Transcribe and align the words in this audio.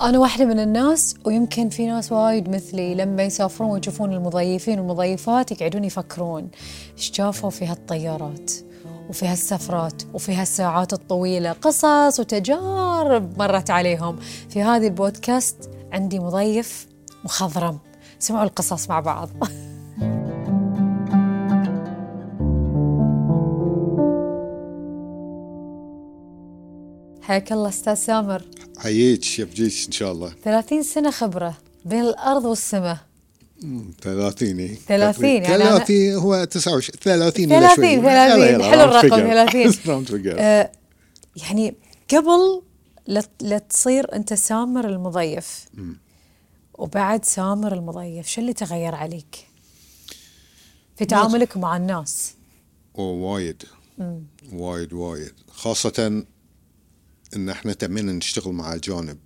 أنا 0.00 0.18
واحدة 0.18 0.44
من 0.44 0.60
الناس 0.60 1.14
ويمكن 1.24 1.68
في 1.68 1.86
ناس 1.86 2.12
وايد 2.12 2.48
مثلي 2.48 2.94
لما 2.94 3.22
يسافرون 3.22 3.70
ويشوفون 3.70 4.12
المضيفين 4.12 4.78
والمضيفات 4.78 5.52
يقعدون 5.52 5.84
يفكرون 5.84 6.48
إيش 6.96 7.10
شافوا 7.14 7.50
في 7.50 7.66
هالطيارات؟ 7.66 8.52
وفي 9.08 9.26
هالسفرات؟ 9.26 10.02
وفي 10.14 10.34
هالساعات 10.34 10.92
الطويلة؟ 10.92 11.52
قصص 11.52 12.20
وتجارب 12.20 13.38
مرت 13.38 13.70
عليهم. 13.70 14.16
في 14.48 14.62
هذه 14.62 14.86
البودكاست 14.86 15.70
عندي 15.92 16.18
مضيف 16.18 16.86
مخضرم. 17.24 17.78
سمعوا 18.18 18.44
القصص 18.44 18.88
مع 18.88 19.00
بعض. 19.00 19.28
حياك 27.22 27.52
الله 27.52 27.68
أستاذ 27.68 27.94
سامر. 27.94 28.42
حييك 28.84 29.38
يبجيك 29.38 29.86
إن 29.86 29.92
شاء 29.92 30.12
الله. 30.12 30.34
30 30.44 30.82
سنة 30.82 31.10
خبرة 31.10 31.56
بين 31.84 32.00
الأرض 32.00 32.44
والسماء. 32.44 32.98
30 34.02 34.58
اي 34.58 34.74
30 34.88 35.24
يعني 35.24 35.64
أنا- 35.64 35.66
30 35.78 36.14
هو 36.14 36.44
29 36.44 36.98
30 37.00 37.44
إلا 37.52 37.60
30 37.60 37.76
شوي. 37.76 38.00
30 38.02 38.38
يلا 38.38 38.50
يلا، 38.50 38.70
حلو 38.70 38.80
round 38.80 39.04
الرقم 39.04 39.08
figure. 39.08 39.50
30 39.52 39.72
round 40.04 40.08
figure. 40.10 40.36
آه، 40.38 40.72
يعني 41.36 41.74
قبل 42.14 42.62
لا 43.06 43.22
لا 43.40 43.58
تصير 43.58 44.14
أنت 44.14 44.34
سامر 44.34 44.88
المضيف. 44.88 45.64
وبعد 46.74 47.24
سامر 47.24 47.74
المضيف 47.74 48.26
شو 48.28 48.40
اللي 48.40 48.52
تغير 48.52 48.94
عليك؟ 48.94 49.46
في 50.96 51.04
تعاملك 51.04 51.56
مع 51.56 51.76
الناس. 51.76 52.32
وايد. 52.94 53.62
وايد 54.52 54.92
وايد. 54.92 55.32
خاصة 55.50 56.24
إن 57.36 57.48
إحنا 57.48 57.72
تمينا 57.72 58.12
نشتغل 58.12 58.52
مع 58.52 58.74
اجانب 58.74 59.18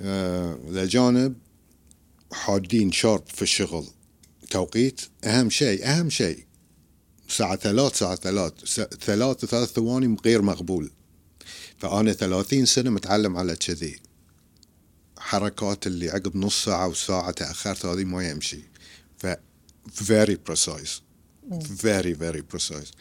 آه 0.00 0.54
الاجانب 0.68 1.34
حادين 2.32 2.92
شارب 2.92 3.24
في 3.28 3.42
الشغل. 3.42 3.86
توقيت؟ 4.50 5.00
أهم 5.24 5.50
شيء 5.50 5.86
أهم 5.86 6.10
شيء. 6.10 6.44
ساعة 7.28 7.56
ثلاث 7.56 7.98
ساعة 7.98 8.14
ثلاث. 8.14 8.52
ثلاث 9.04 9.44
وثلاث 9.44 9.72
ثواني 9.72 10.16
غير 10.24 10.42
مقبول. 10.42 10.90
فأنا 11.78 12.12
ثلاثين 12.12 12.66
سنة 12.66 12.90
متعلم 12.90 13.36
على 13.36 13.56
كذي. 13.56 14.00
حركات 15.18 15.86
اللي 15.86 16.10
عقب 16.10 16.36
نص 16.36 16.64
ساعة 16.64 16.88
وساعة 16.88 17.30
تأخرت 17.30 17.86
هذه 17.86 18.04
ما 18.04 18.28
يمشي. 18.28 18.60
ف 19.18 19.26
very 19.88 20.36
precise. 20.50 21.00
very 21.82 22.12
very 22.12 22.42
precise. 22.42 22.92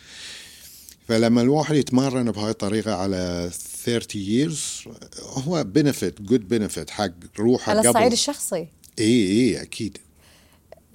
فلما 1.07 1.41
الواحد 1.41 1.75
يتمرن 1.75 2.31
بهاي 2.31 2.51
الطريقة 2.51 2.93
على 2.93 3.51
30 3.85 4.21
years 4.21 4.87
هو 5.21 5.65
benefit 5.77 6.31
good 6.31 6.41
benefit 6.53 6.89
حق 6.89 7.11
روحه 7.39 7.69
على 7.69 7.89
الصعيد 7.89 8.11
الشخصي. 8.11 8.67
اي 8.99 9.27
اي 9.29 9.61
أكيد. 9.61 9.97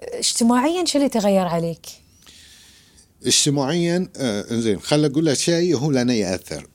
اجتماعيا 0.00 0.84
شو 0.84 0.98
اللي 0.98 1.08
تغير 1.08 1.46
عليك؟ 1.46 1.86
اجتماعيا 3.26 4.08
آه 4.16 4.50
إنزين 4.50 4.80
خل 4.80 5.04
أقول 5.04 5.26
لك 5.26 5.36
شيء 5.36 5.76
هو 5.76 5.90
لنا 5.90 6.14
يأثر. 6.14 6.66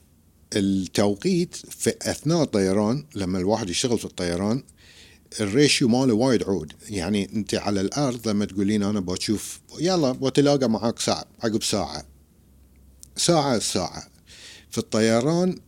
التوقيت 0.56 1.56
في 1.56 1.94
أثناء 2.02 2.42
الطيران 2.42 3.04
لما 3.14 3.38
الواحد 3.38 3.70
يشتغل 3.70 3.98
في 3.98 4.04
الطيران 4.04 4.62
الريشيو 5.40 5.88
ماله 5.88 6.14
وايد 6.14 6.42
عود. 6.42 6.72
يعني 6.90 7.30
أنت 7.34 7.54
على 7.54 7.80
الأرض 7.80 8.28
لما 8.28 8.44
تقولين 8.44 8.82
أنا 8.82 9.00
بشوف 9.00 9.60
يلا 9.80 10.12
بتلاقى 10.12 10.70
معاك 10.70 10.98
ساعة 10.98 11.24
عقب 11.42 11.62
ساعة. 11.62 12.17
ساعة 13.18 13.58
ساعة. 13.58 14.02
في 14.70 14.78
الطيران 14.78 15.58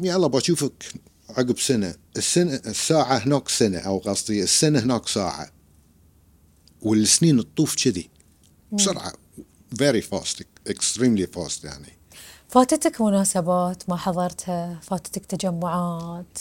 يلا 0.00 0.26
بشوفك 0.26 0.92
عقب 1.28 1.58
سنة. 1.58 1.94
السنة 2.16 2.60
الساعة 2.66 3.16
هناك 3.18 3.48
سنة 3.48 3.78
أو 3.78 3.98
قصدي 3.98 4.42
السنة 4.42 4.78
هناك 4.78 5.08
ساعة. 5.08 5.50
والسنين 6.82 7.54
تطوف 7.54 7.84
كذي. 7.84 8.10
بسرعة. 8.72 9.12
Very 9.74 10.02
fast 10.02 10.42
extremely 10.68 11.26
fast 11.36 11.64
يعني. 11.64 11.92
فاتتك 12.48 13.00
مناسبات؟ 13.00 13.88
ما 13.88 13.96
حضرتها؟ 13.96 14.80
فاتتك 14.82 15.26
تجمعات؟ 15.26 16.38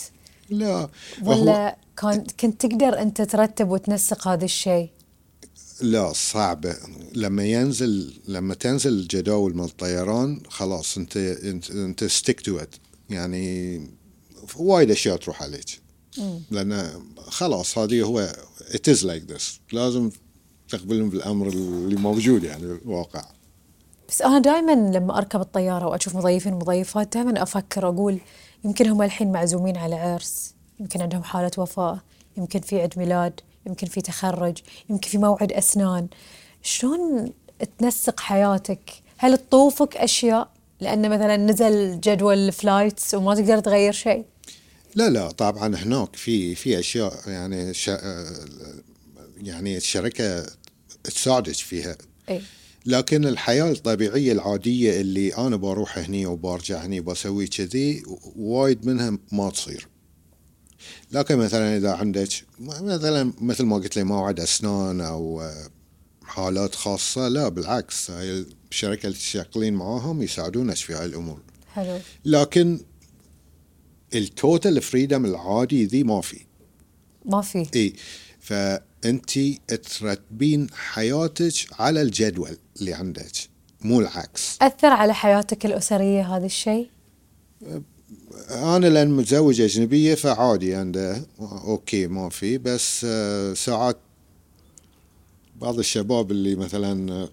لا. 0.50 0.90
ولا 1.24 1.78
كان 1.98 2.26
كنت 2.40 2.66
تقدر 2.66 3.02
أنت 3.02 3.22
ترتب 3.22 3.70
وتنسق 3.70 4.28
هذا 4.28 4.46
الشيء؟ 4.46 4.90
لا 5.82 6.14
صعبة 6.14 6.76
لما 7.14 7.46
ينزل 7.46 8.22
لما 8.28 8.54
تنزل 8.54 8.94
الجداول 8.94 9.56
من 9.56 9.64
الطيران 9.64 10.42
خلاص 10.50 10.98
انت 10.98 11.18
انت, 11.18 11.72
انت 11.72 12.04
stick 12.04 12.44
to 12.50 12.62
it. 12.62 12.80
يعني 13.10 13.82
وايد 14.56 14.92
أشياء 14.92 15.18
تروح 15.18 15.44
عليك. 15.44 15.82
لأن 16.52 17.04
خلاص 17.18 17.78
هذه 17.78 18.02
هو 18.02 18.34
it 18.72 18.94
is 18.94 19.00
like 19.04 19.34
this. 19.34 19.44
لازم 19.72 20.12
تقبلون 20.70 21.10
بالامر 21.10 21.48
اللي 21.48 21.96
موجود 21.96 22.44
يعني 22.44 22.64
الواقع. 22.64 23.26
بس 24.10 24.22
أنا 24.22 24.40
دائما 24.40 24.72
لما 24.72 25.18
أركب 25.18 25.42
الطيارة 25.42 25.88
وأشوف 25.88 26.16
مضيفين 26.16 26.54
ومضيفات 26.54 27.14
دائما 27.14 27.44
أفكر 27.44 27.88
أقول 27.88 28.20
يمكن 28.66 28.88
هم 28.88 29.02
الحين 29.02 29.32
معزومين 29.32 29.78
على 29.78 29.96
عرس 29.96 30.54
يمكن 30.80 31.02
عندهم 31.02 31.24
حالة 31.24 31.52
وفاة 31.58 32.02
يمكن 32.38 32.60
في 32.60 32.82
عيد 32.82 33.00
ميلاد. 33.00 33.42
يمكن 33.70 33.88
في 33.88 34.02
تخرج 34.02 34.58
يمكن 34.90 35.10
في 35.10 35.18
موعد 35.18 35.52
أسنان. 35.52 36.08
شلون 36.62 37.34
تنسق 37.78 38.20
حياتك؟ 38.20 38.92
هل 39.18 39.38
تطوفك 39.38 39.98
أشياء؟ 39.98 40.52
لأن 40.82 41.10
مثلا 41.10 41.38
نزل 41.38 42.00
جدول 42.02 42.38
الفلايتس 42.38 43.14
وما 43.14 43.36
تقدر 43.36 43.60
تغير 43.60 43.92
شيء. 43.92 44.26
لا 44.96 45.10
لا 45.10 45.32
طبعا 45.32 45.76
هناك 45.76 46.16
في 46.16 46.56
في 46.56 46.80
أشياء 46.80 47.14
يعني 47.28 47.74
شا 47.74 48.26
يعني 49.38 49.78
الشركة 49.78 50.46
تساعدك 51.04 51.54
فيها. 51.54 51.98
إي. 52.30 52.42
لكن 52.86 53.26
الحياة 53.26 53.72
الطبيعية 53.72 54.32
العادية 54.32 55.02
اللي 55.02 55.38
أنا 55.38 55.56
بروح 55.56 55.98
هني 55.98 56.26
وبرجع 56.26 56.86
هني 56.86 57.00
وبسوي 57.00 57.48
كذي 57.48 58.04
وايد 58.36 58.86
منها 58.86 59.18
ما 59.32 59.50
تصير. 59.50 59.88
لكن 61.12 61.38
مثلا 61.38 61.78
إذا 61.78 61.92
عندك 61.92 62.30
مثلا 62.60 63.34
مثل 63.42 63.64
ما 63.64 63.76
قلت 63.76 63.96
لي 63.96 64.04
موعد 64.04 64.40
أسنان 64.40 65.02
أو 65.02 65.42
آه، 65.42 65.70
حالات 66.24 66.76
خاصة 66.76 67.28
لا 67.28 67.50
بالعكس 67.50 68.12
هاي 68.12 68.46
الشركة 68.72 69.08
اللي 69.08 69.18
تشتغلين 69.18 69.74
معاهم 69.74 70.22
يساعدونك 70.22 70.76
في 70.76 70.94
هاي 70.94 71.06
الأمور. 71.06 71.42
حلو. 71.74 72.00
لكن 72.26 72.80
ال 74.16 74.27
total 74.27 74.82
freedom 74.82 75.26
العادي 75.26 75.86
ذي 75.86 76.04
ما 76.04 76.22
في. 76.22 76.40
ما 77.26 77.42
في. 77.42 77.68
إي 77.76 77.94
فأنت 78.40 79.40
ترتبين 79.68 80.68
حياتك 80.74 81.54
على 81.80 82.02
الجدول 82.02 82.58
اللي 82.80 82.94
عندك 82.94 83.32
مو 83.82 84.00
العكس. 84.02 84.58
أثر 84.62 84.88
على 84.88 85.14
حياتك 85.14 85.66
الأسرية 85.66 86.36
هذا 86.36 86.46
الشيء؟ 86.46 86.90
أنا 88.50 88.88
لأن 88.88 89.10
متزوج 89.12 89.62
أجنبية 89.62 90.16
فعادي 90.16 90.76
عنده. 90.76 91.26
أوكي 91.42 92.08
ما 92.08 92.30
في. 92.30 92.58
بس 92.58 93.06
آه، 93.10 93.54
ساعات 93.54 93.98
بعض 95.56 95.80
الشباب 95.80 96.32
اللي 96.32 96.56
مثلا 96.56 97.14
آه، 97.14 97.30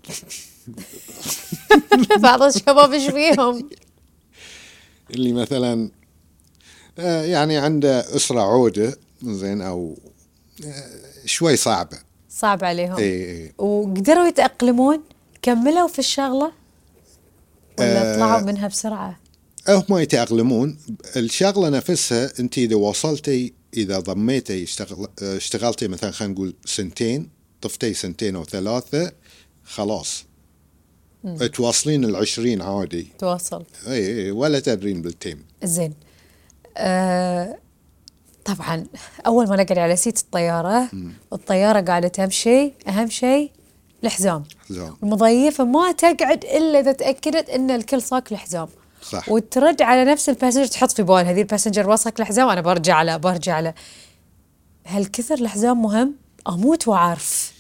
بعض 2.22 2.42
الشباب 2.42 2.92
إيش 2.92 3.10
فيهم؟ 3.10 3.70
اللي 5.10 5.32
مثلا 5.32 5.90
آه، 6.98 7.22
يعني 7.22 7.56
عنده 7.56 8.16
أسرة 8.16 8.40
عودة 8.40 8.98
زين 9.22 9.62
أو 9.62 9.96
شوي 11.24 11.56
صعبة. 11.56 11.98
صعب 12.30 12.64
عليهم. 12.64 12.96
اي 12.96 13.30
اي 13.30 13.52
وقدروا 13.58 14.26
يتأقلمون؟ 14.26 15.00
كملوا 15.42 15.88
في 15.88 15.98
الشغلة؟ 15.98 16.52
ولا. 17.78 18.16
طلعوا 18.16 18.40
منها 18.40 18.68
بسرعة؟ 18.68 19.25
هم 19.68 19.98
يتأقلمون. 19.98 20.78
الشغلة 21.16 21.68
نفسها 21.68 22.30
أنت 22.40 22.58
إذا 22.58 22.76
وصلتي 22.76 23.52
إذا 23.76 23.98
ضميتي 23.98 24.62
اشتغل 24.62 25.06
اشتغلتي 25.22 25.88
مثلا 25.88 26.10
خلينا 26.10 26.34
نقول 26.34 26.54
سنتين 26.64 27.28
طفتي 27.62 27.94
سنتين 27.94 28.36
أو 28.36 28.44
ثلاثة 28.44 29.12
خلاص. 29.64 30.24
تواصلين 31.54 32.04
العشرين 32.04 32.62
عادي. 32.62 33.08
تواصل 33.18 33.64
اي 33.88 34.24
اي 34.24 34.30
ولا 34.30 34.60
تدرين 34.60 35.02
بال 35.02 35.14
time. 35.14 35.44
زين. 35.64 35.94
آه 36.76 37.58
طبعا 38.44 38.86
أول 39.26 39.48
ما 39.48 39.56
نقعد 39.56 39.78
على 39.78 39.96
seat 39.96 40.18
الطيارة 40.18 40.90
الطيارة 41.32 41.80
قاعدة 41.80 42.08
تمشي 42.08 42.72
أهم 42.88 43.10
شيء 43.10 43.50
الحزام. 44.04 44.44
حزام. 44.68 44.96
المضيفة 45.02 45.64
ما 45.64 45.92
تقعد 45.92 46.44
إلا 46.44 46.80
إذا 46.80 46.92
تأكدت 46.92 47.50
إن 47.50 47.70
الكل 47.70 48.02
صاك 48.02 48.32
الحزام. 48.32 48.68
صح. 49.10 49.28
وترد 49.28 49.82
على 49.82 50.04
نفس 50.04 50.28
ال 50.28 50.32
passenger 50.32 50.66
تحط 50.66 50.90
في 50.92 51.02
بالها 51.02 51.22
هذه 51.30 51.40
ال 51.40 51.45
passenger 51.45 51.90
وصلك 51.90 52.20
الحزام 52.20 52.48
أنا 52.48 52.60
برجع 52.60 53.02
له 53.02 53.16
برجع 53.16 53.60
له 53.60 53.74
هل 54.84 55.06
كثر 55.06 55.34
الحزام 55.34 55.82
مهم؟ 55.82 56.14
أموت 56.48 56.88
وأعرف. 56.88 57.52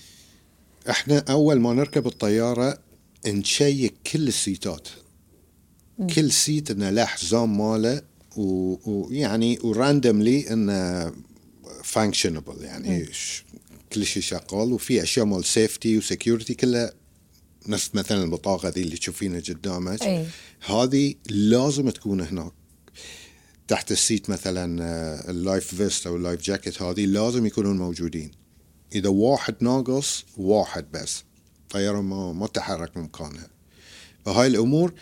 إحنا 0.90 1.24
أول 1.30 1.60
ما 1.60 1.72
نركب 1.74 2.06
الطيارة 2.06 2.78
نشيك 3.26 3.94
كل 4.12 4.28
ال 4.28 4.37
seat 4.37 4.71
ات. 4.71 4.88
كل 6.14 6.32
seat 6.32 6.70
إنه 6.70 6.90
له 6.90 7.04
حزام 7.04 7.58
ماله 7.58 8.02
ويعني 8.36 9.58
و 9.64 9.74
randomly 9.74 10.50
إنه 10.52 11.12
functionable 11.84 12.64
يعني 12.64 13.12
ش- 13.12 13.44
كل 13.92 14.06
شيء 14.06 14.22
شغال 14.22 14.72
وفي 14.72 15.02
أشياء 15.02 15.26
مال 15.26 15.44
safety 15.44 15.98
و 15.98 16.04
security 16.04 16.54
كلها 16.54 16.92
نفس 17.68 17.94
مثلا 17.94 18.24
البطاقة 18.24 18.68
ذي 18.68 18.82
اللي 18.82 18.96
تشوفينها 18.96 19.40
قدامك. 19.40 20.26
هذه 20.66 21.14
لازم 21.30 21.90
تكون 21.90 22.20
هناك 22.20 22.52
تحت 23.68 23.92
ال 23.92 24.00
seat 24.00 24.30
مثلا 24.30 24.84
آه، 24.84 25.30
ال 25.30 25.39
life 25.39 25.74
vest 25.74 26.06
أو 26.06 26.16
ال 26.16 26.21
life 26.21 26.42
jacket 26.42 26.82
هذه 26.82 27.06
لازم 27.06 27.46
يكونون 27.46 27.78
موجودين. 27.78 28.30
إذا 28.94 29.08
واحد 29.08 29.54
ناقص 29.60 30.24
واحد 30.36 30.86
بس. 30.92 31.24
طيارة 31.70 32.00
ما 32.00 32.32
ما 32.32 32.46
تحرك 32.46 32.96
من 32.96 33.02
مكانها. 33.02 33.48
فهاي 34.24 34.46
الأمور 34.46 34.92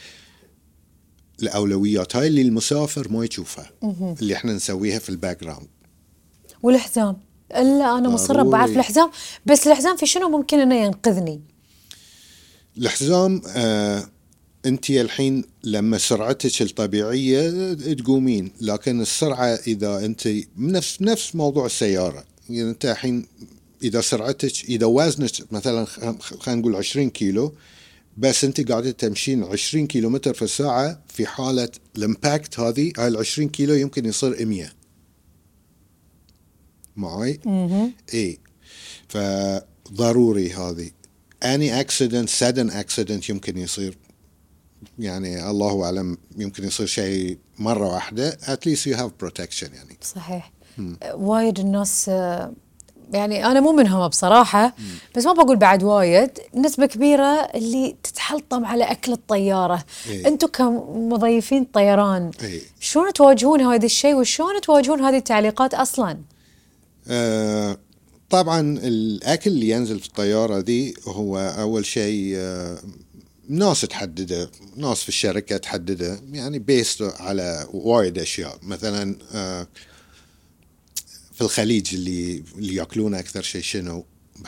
الأولويات 1.42 2.16
هاي 2.16 2.26
اللي 2.26 2.42
المسافر 2.42 3.12
ما 3.12 3.24
يشوفها. 3.24 3.70
اللي 4.20 4.34
إحنا 4.34 4.52
نسويها 4.52 4.98
في 4.98 5.08
ال 5.08 5.40
background 5.40 5.68
والحزام. 6.62 7.16
الا 7.56 7.98
أنا 7.98 8.08
مصرة. 8.08 8.42
بعرف 8.42 8.70
الحزام. 8.70 9.10
بس 9.46 9.66
الحزام 9.66 9.96
في 9.96 10.06
شنو 10.06 10.28
ممكن 10.28 10.60
إنه 10.60 10.74
ينقذني؟ 10.74 11.53
الحزام 12.78 13.42
آه 13.48 14.08
انت 14.66 14.90
الحين 14.90 15.44
لما 15.64 15.98
سرعتك 15.98 16.62
الطبيعية 16.62 17.72
تقومين 17.74 18.52
لكن 18.60 19.00
السرعة 19.00 19.46
إذا 19.46 20.04
أنت 20.04 20.28
نفس 20.56 21.02
نفس 21.02 21.34
موضوع 21.34 21.66
السيارة. 21.66 22.24
يعني 22.50 22.70
أنت 22.70 22.84
الحين 22.84 23.26
إذا 23.82 24.00
سرعتك 24.00 24.64
إذا 24.68 24.86
وزنك 24.86 25.52
مثلا 25.52 25.84
خلينا 26.20 26.60
نقول 26.60 26.76
20 26.76 27.10
كيلو 27.10 27.54
بس 28.16 28.44
أنت 28.44 28.70
قاعدة 28.70 28.90
تمشين 28.90 29.44
20 29.44 29.86
كيلو 29.86 30.10
متر 30.10 30.34
في 30.34 30.42
الساعة 30.42 31.02
في 31.08 31.26
حالة 31.26 31.68
ال 31.96 32.05
impact 32.05 32.60
هذه 32.60 32.92
هاي 32.98 33.08
ال 33.08 33.16
20 33.16 33.48
كيلو 33.48 33.74
يمكن 33.74 34.04
يصير 34.06 34.46
100 34.46 34.72
معي؟ 36.96 37.40
اي 38.14 38.38
فضروري 39.08 40.52
هذه. 40.52 40.90
any 41.44 41.80
accident 41.80 42.28
sudden 42.28 42.70
accident 42.70 43.28
يمكن 43.28 43.58
يصير 43.58 43.98
يعني 44.98 45.50
الله 45.50 45.84
أعلم 45.84 46.18
يمكن 46.36 46.64
يصير 46.64 46.86
شيء 46.86 47.38
مرة 47.58 47.94
واحدة 47.94 48.38
at 48.44 48.56
least 48.56 48.86
you 48.86 48.96
have 48.96 49.10
protection 49.20 49.74
يعني. 49.74 49.98
صحيح. 50.02 50.52
وايد 51.14 51.58
الناس 51.58 52.08
يعني 53.12 53.46
أنا 53.46 53.60
مو 53.60 53.72
منهم 53.72 54.08
بصراحة 54.08 54.74
بس 55.16 55.26
ما 55.26 55.32
بقول 55.32 55.56
بعد 55.56 55.82
وايد 55.82 56.30
نسبة 56.54 56.86
كبيرة 56.86 57.40
اللي 57.54 57.96
تتحلطم 58.02 58.64
على 58.64 58.84
أكل 58.84 59.12
الطيارة. 59.12 59.84
إيه. 60.10 60.28
أنتم 60.28 60.46
كمضيفين 60.46 61.64
طيران 61.64 62.30
إيه. 62.42 62.60
شلون 62.80 63.12
تواجهون 63.12 63.60
هذا 63.60 63.86
الشيء 63.86 64.14
وشلون 64.14 64.60
تواجهون 64.60 65.00
هذه 65.00 65.16
التعليقات 65.16 65.74
أصلا؟ 65.74 66.18
آه 67.08 67.76
طبعا 68.34 68.78
الأكل 68.78 69.50
اللي 69.50 69.68
ينزل 69.68 70.00
في 70.00 70.06
الطيارة 70.06 70.60
دي 70.60 70.94
هو 71.06 71.38
أول 71.38 71.86
شيء 71.86 72.32
آه 72.36 72.78
ناس 73.48 73.80
تحدده 73.80 74.50
ناس 74.76 75.02
في 75.02 75.08
الشركة 75.08 75.56
تحدده 75.56 76.20
يعني 76.32 76.58
بيست 76.58 77.02
على 77.02 77.66
وايد 77.72 78.18
أشياء. 78.18 78.58
مثلا 78.62 79.16
آه 79.32 79.66
في 81.34 81.40
الخليج 81.40 81.94
اللي 81.94 82.42
اللي 82.58 82.74
يأكلون 82.74 83.14
أكثر 83.14 83.42
شيء 83.42 83.62
شنو؟ 83.62 84.04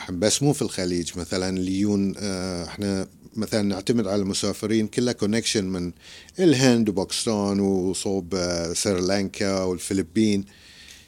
بس 0.09 0.43
مو 0.43 0.53
في 0.53 0.61
الخليج. 0.61 1.11
مثلا 1.15 1.49
اللي 1.57 1.79
يجون 1.79 2.13
آه 2.17 2.63
إحنا 2.65 3.07
مثلا 3.35 3.61
نعتمد 3.61 4.07
على 4.07 4.21
المسافرين 4.21 4.87
كلها 4.87 5.13
connection 5.13 5.65
من 5.65 5.91
الهند 6.39 6.89
وباكستان 6.89 7.59
وصوب 7.59 8.35
سريلانكا 8.73 9.61
والفلبين. 9.63 10.45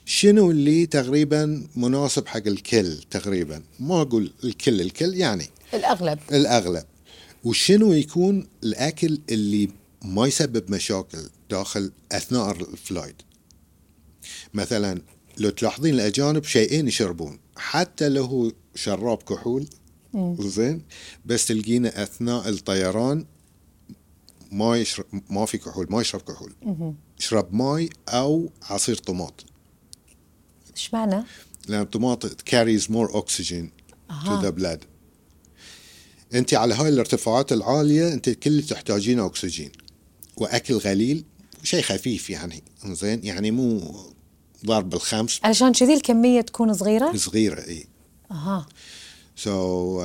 شنو 0.09 0.51
اللي 0.51 0.85
تقريبا 0.85 1.67
مناسب 1.75 2.27
حق 2.27 2.47
الكل 2.47 2.97
تقريبا؟ 3.11 3.63
ما 3.79 4.01
أقول 4.01 4.33
الكل 4.43 4.81
الكل 4.81 5.13
يعني 5.13 5.49
الأغلب. 5.73 6.19
الأغلب. 6.31 6.85
وشنو 7.43 7.93
يكون 7.93 8.47
الأكل 8.63 9.19
اللي 9.29 9.69
ما 10.05 10.27
يسبب 10.27 10.71
مشاكل 10.71 11.29
داخل 11.49 11.91
أثناء 12.11 12.51
ال 12.51 12.59
flight؟ 12.59 13.15
مثلا 14.53 15.01
لو 15.37 15.49
تلاحظين 15.49 15.93
الأجانب 15.93 16.43
شيئين 16.43 16.87
يشربون 16.87 17.39
حتى 17.55 18.09
لو 18.09 18.25
هو 18.25 18.51
شراب 18.75 19.23
كحول 19.23 19.67
زين؟ 20.39 20.81
بس 21.25 21.45
تلقينا 21.45 22.03
أثناء 22.03 22.49
الطيران 22.49 23.25
ما 24.51 24.77
يشرب 24.77 25.05
ما 25.29 25.45
في 25.45 25.57
كحول 25.57 25.87
ما 25.89 26.01
يشرب 26.01 26.21
كحول. 26.21 26.53
يشرب 27.19 27.53
ماي 27.53 27.89
أو 28.07 28.49
عصير 28.61 28.95
طماط. 28.95 29.48
إيش 30.79 30.93
معنى؟ 30.93 31.23
لأن 31.67 31.81
الطماط 31.81 32.25
carries 32.49 32.83
more 32.83 33.11
oxygen 33.15 33.65
to 34.09 34.11
أها. 34.11 34.51
the 34.51 34.53
blood 34.59 34.79
أنت 36.33 36.53
على 36.53 36.73
هاي 36.73 36.89
الارتفاعات 36.89 37.51
العالية 37.51 38.13
أنت 38.13 38.29
كل 38.29 38.63
تحتاجين 38.63 39.19
اكسجين 39.19 39.71
وأكل 40.37 40.73
قليل 40.73 41.23
شيء 41.63 41.81
خفيف 41.81 42.29
يعني 42.29 42.63
زين 42.85 43.23
يعني 43.23 43.51
مو 43.51 43.95
ضرب 44.65 44.93
الخمس 44.93 45.39
علشان 45.43 45.71
كذي 45.71 45.93
الكمية 45.93 46.41
تكون 46.41 46.73
صغيرة؟ 46.73 47.17
صغيرة 47.17 47.67
إي 47.67 47.87
أها 48.31 48.67
so 49.35 50.03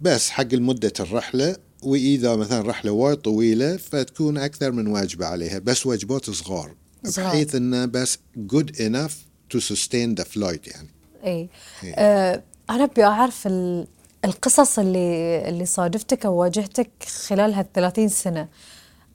بس 0.00 0.30
حق 0.30 0.52
المده 0.52 0.92
الرحلة 1.00 1.56
وإذا 1.82 2.36
مثلا 2.36 2.60
رحلة 2.60 2.90
وايد 2.90 3.16
طويلة 3.16 3.76
فتكون 3.76 4.38
أكثر 4.38 4.72
من 4.72 4.86
وجبه 4.86 5.26
عليها 5.26 5.58
بس 5.58 5.86
وجبات 5.86 6.30
صغار 6.30 6.74
صغار. 7.04 7.28
بحيث 7.28 7.54
إنه 7.54 7.84
بس 7.84 8.18
good 8.52 8.76
enough 8.78 9.12
to 9.52 9.60
sustain 9.60 10.20
the 10.22 10.24
flight 10.24 10.68
يعني. 10.74 10.88
اي 11.24 11.48
آه 11.94 12.42
أنا 12.70 12.84
ابي 12.84 13.04
أعرف 13.04 13.46
ال- 13.46 13.86
القصص 14.24 14.78
اللي 14.78 15.48
اللي 15.48 15.66
صادفتك 15.66 16.26
أو 16.26 16.34
واجهتك 16.34 16.90
خلال 17.26 17.54
هال 17.54 17.72
30 17.72 18.08
سنة. 18.08 18.48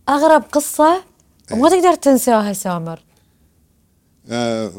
أغرب 0.09 0.43
قصة؟ 0.51 1.03
وما 1.51 1.69
تقدر 1.69 1.93
تنساها 1.95 2.53
سامر. 2.53 2.99
آه، 4.29 4.71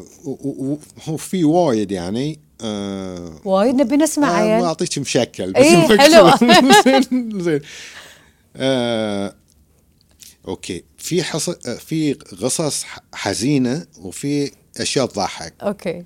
هو 1.09 1.17
في 1.17 1.43
وايد 1.43 1.91
يعني 1.91 2.39
آه 2.61 3.39
وايد؟ 3.45 3.75
نبي 3.75 3.97
نسمع 3.97 4.27
آه، 4.27 4.31
ما 4.45 4.53
عيل 4.55 4.63
أعطيك 4.65 4.97
مشكل 4.99 5.51
بس 5.53 5.61
إيه، 5.61 5.77
مكتوب. 5.87 5.99
حلو. 5.99 6.31
زين 6.85 7.41
زين. 7.43 7.61
آه 8.55 9.35
okay. 10.47 10.83
في 10.97 11.23
حص... 11.23 11.49
آه، 11.49 11.75
في 11.75 12.13
قصص 12.13 12.85
حزينة 13.13 13.85
وفي 14.01 14.51
أشياء 14.79 15.05
تضحك. 15.05 15.53
okay. 15.61 16.03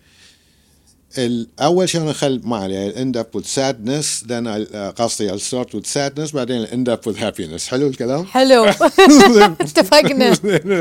الأول 1.17 1.89
شيء 1.89 2.01
أنا 2.01 2.13
خل 2.13 2.41
ما 2.43 2.57
عليه 2.57 2.91
end 2.95 3.15
up 3.17 3.39
with 3.39 3.45
sadness 3.45 4.23
then 4.27 4.45
I, 4.47 4.75
آه، 4.75 4.89
قصدي 4.89 5.29
I'll 5.31 5.41
start 5.41 5.69
with 5.73 5.85
sadness 5.85 6.33
بعدين 6.33 6.65
end 6.67 6.89
up 6.97 7.01
with 7.11 7.17
happiness. 7.17 7.67
حلو 7.67 7.87
الكلام؟ 7.87 8.25
حلو. 8.25 8.65
اتفقنا. 9.61 10.35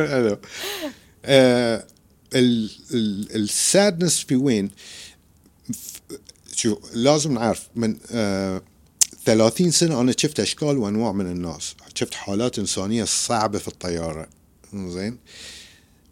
حلو. 0.08 0.38
آه 1.24 1.84
ال- 2.34 2.70
ال- 2.94 3.34
السادنس 3.36 4.18
في 4.20 4.36
وين؟ 4.36 4.70
ف- 5.72 5.98
شو 6.56 6.76
لازم 6.94 7.34
نعرف 7.34 7.68
من 7.76 7.96
آه 8.12 8.62
30 9.24 9.70
سنة 9.70 10.00
أنا 10.00 10.12
شفت 10.18 10.40
أشكال 10.40 10.78
وأنواع 10.78 11.12
من 11.12 11.26
الناس، 11.26 11.74
شفت 11.94 12.14
حالات 12.14 12.58
إنسانية 12.58 13.04
صعبة 13.04 13.58
في 13.58 13.68
الطيارة. 13.68 14.26
زين 14.74 15.18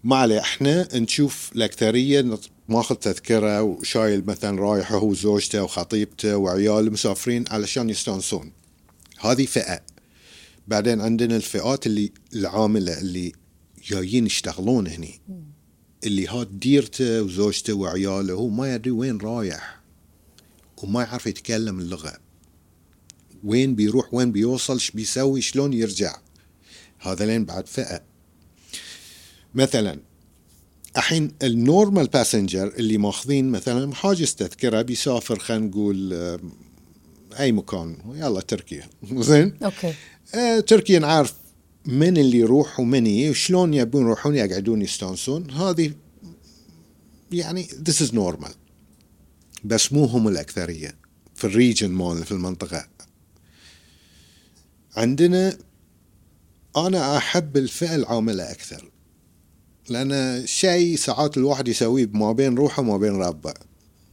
ما 0.05 0.17
عليه 0.17 0.41
إحنا 0.41 0.97
نشوف 0.97 1.51
الاكثريه 1.57 2.39
ماخذ 2.69 2.95
تذكرة 2.95 3.63
وشايل 3.63 4.27
مثلا 4.27 4.61
رايح 4.61 4.93
هو 4.93 5.09
وزوجته 5.09 5.63
وخطيبته 5.63 6.37
وعياله 6.37 6.91
مسافرين 6.91 7.45
علشان 7.51 7.91
يستانسون. 7.91 8.53
هذه 9.21 9.47
فئة. 9.47 9.81
بعدين 10.69 11.01
عندنا 11.01 11.37
الفئات 11.37 11.87
اللي 11.87 12.13
العاملة 12.35 13.01
اللي 13.01 13.33
جايين 13.85 14.27
يشتغلون 14.27 14.87
هني. 14.87 15.21
اللي 16.05 16.27
هاد 16.27 16.61
ديرته 16.61 17.23
وزوجته 17.23 17.75
وعياله 17.75 18.35
هو 18.35 18.49
ما 18.49 18.75
يدري 18.75 18.91
وين 18.91 19.19
رايح 19.19 19.81
وما 20.83 21.03
يعرف 21.03 21.27
يتكلم 21.27 21.81
اللغة. 21.81 22.13
وين 23.45 23.75
بيروح 23.75 24.15
وين 24.15 24.33
بيوصل 24.33 24.73
إيش 24.73 24.91
بيسوي 24.91 25.41
شلون 25.41 25.73
يرجع. 25.73 26.17
هذا 26.99 27.39
بعد 27.39 27.67
فئة. 27.67 28.10
مثلا 29.55 30.01
الحين 30.97 31.33
ال 31.43 31.52
normal 31.52 32.07
passenger 32.07 32.69
اللي 32.69 32.99
ماخذين 32.99 33.51
مثلا 33.51 33.95
حاجز 33.95 34.35
تذكرة 34.35 34.83
بيسافر 34.83 35.39
خلينا 35.39 35.67
نقول 35.67 36.13
آه، 36.13 36.41
أي 37.39 37.53
مكان. 37.53 37.97
يلا 38.15 38.41
تركيا. 38.41 38.89
زين؟ 39.13 39.57
okay. 39.63 39.95
آه، 40.35 40.61
تركيا 40.61 40.99
نعرف 40.99 41.35
من 41.87 42.17
اللي 42.17 42.39
يروح 42.39 42.81
ومن 42.81 43.07
يجي 43.07 43.31
وشلون 43.31 43.75
يبون 43.75 44.03
يروحون 44.03 44.37
يقعدون 44.37 44.83
يستانسون. 44.83 45.51
هذه 45.51 45.93
يعني 47.33 47.65
this 47.65 48.07
is 48.07 48.13
normal. 48.13 48.53
بس 49.65 49.93
مو 49.93 50.05
هم 50.05 50.29
الأكثرية 50.29 50.97
في 51.35 51.45
ال 51.47 51.53
region 51.53 51.91
مال 51.91 52.25
في 52.25 52.33
المنطقة. 52.33 52.87
عندنا 54.97 55.59
أنا 56.77 57.17
أحب 57.17 57.57
الفئة 57.57 57.95
العاملة 57.95 58.51
أكثر. 58.51 58.91
لأن 59.91 60.43
شيء 60.47 60.97
ساعات 60.97 61.37
الواحد 61.37 61.69
يسويه 61.69 62.09
ما 62.13 62.33
بين 62.33 62.55
روحه 62.55 62.81
وما 62.81 62.97
بين 62.97 63.13
ربه. 63.13 63.55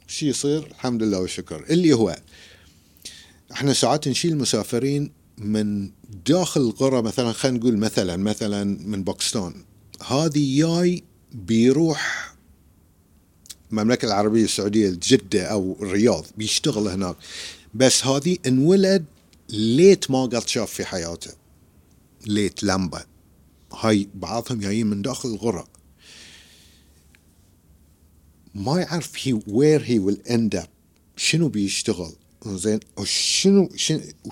شي 0.08 0.28
يصير؟ 0.28 0.66
الحمد 0.66 1.04
لله 1.04 1.20
والشكر. 1.20 1.66
اللي 1.70 1.94
هو 1.94 2.18
إحنا 3.52 3.74
ساعات 3.74 4.08
نشيل 4.08 4.38
مسافرين 4.38 5.12
من 5.38 5.92
داخل 6.26 6.62
القرى 6.62 7.02
مثلا 7.02 7.32
خلينا 7.32 7.58
نقول 7.58 7.78
مثلا 7.78 8.18
مثلا 8.18 8.64
من 8.64 9.04
باكستان. 9.04 9.54
هذه 10.08 10.58
جاي 10.60 11.04
بيروح 11.32 12.34
المملكة 13.72 14.06
العربية 14.06 14.44
السعودية 14.44 15.00
جدة 15.04 15.46
أو 15.46 15.78
الرياض 15.82 16.26
بيشتغل 16.38 16.88
هناك. 16.88 17.16
بس 17.74 18.06
هذه 18.06 18.38
انولد 18.48 19.06
ليت 19.50 20.12
ما 20.12 20.22
قد 20.22 20.48
شاف 20.48 20.72
في 20.72 20.86
حياته. 20.86 21.32
ليت 22.26 22.64
لمبة. 22.64 23.04
هاي 23.74 24.10
بعضهم 24.16 24.60
جايين 24.60 24.88
من 24.88 25.02
داخل 25.02 25.30
الغرة 25.30 25.68
ما 28.56 28.80
يعرف 28.80 29.12
هي 29.24 29.40
where 29.48 29.82
he 29.86 30.00
will 30.00 30.22
end 30.30 30.56
up 30.56 30.68
شنو 31.16 31.48
بيشتغل؟ 31.50 32.14
زين 32.46 32.80
شنو 33.04 33.70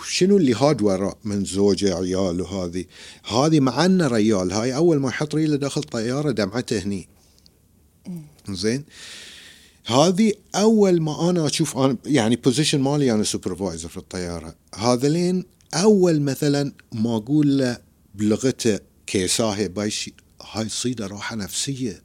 شنو 0.04 0.38
اللي 0.38 0.54
هاد 0.54 0.82
وراء 0.82 1.18
من 1.24 1.46
زوجة 1.46 1.96
عيال 1.96 2.42
وهذه؟ 2.42 2.86
هذه 3.26 3.60
مع 3.60 3.86
انه 3.86 4.08
ريال 4.08 4.52
هاي 4.52 4.76
أول 4.76 5.00
ما 5.00 5.10
يحط 5.10 5.36
ريله 5.36 5.56
داخل 5.56 5.84
طيارة 5.84 6.32
دمعته 6.32 6.80
هني. 6.80 7.08
زين؟ 8.50 8.84
هذه 9.86 10.34
أول 10.56 11.02
ما 11.02 11.30
أنا 11.30 11.46
أشوف 11.46 11.78
أنا 11.78 11.98
يعني 12.06 12.36
position 12.36 12.80
مالي 12.80 13.12
أنا 13.12 13.24
supervisor 13.24 13.90
في 13.90 13.98
الطيارة. 13.98 14.56
هذلين 14.76 15.44
أول 15.74 16.22
مثلا 16.22 16.74
ما 16.94 17.16
أقول 17.16 17.58
له 17.58 17.78
بلغته 18.16 18.80
कैसा 19.08 19.68
है 19.68 19.79
भाई 19.79 20.02
जी 20.02 20.14
هاي 20.42 20.66
تصيده 20.66 21.08
راحة 21.08 21.36
نفسية. 21.36 22.04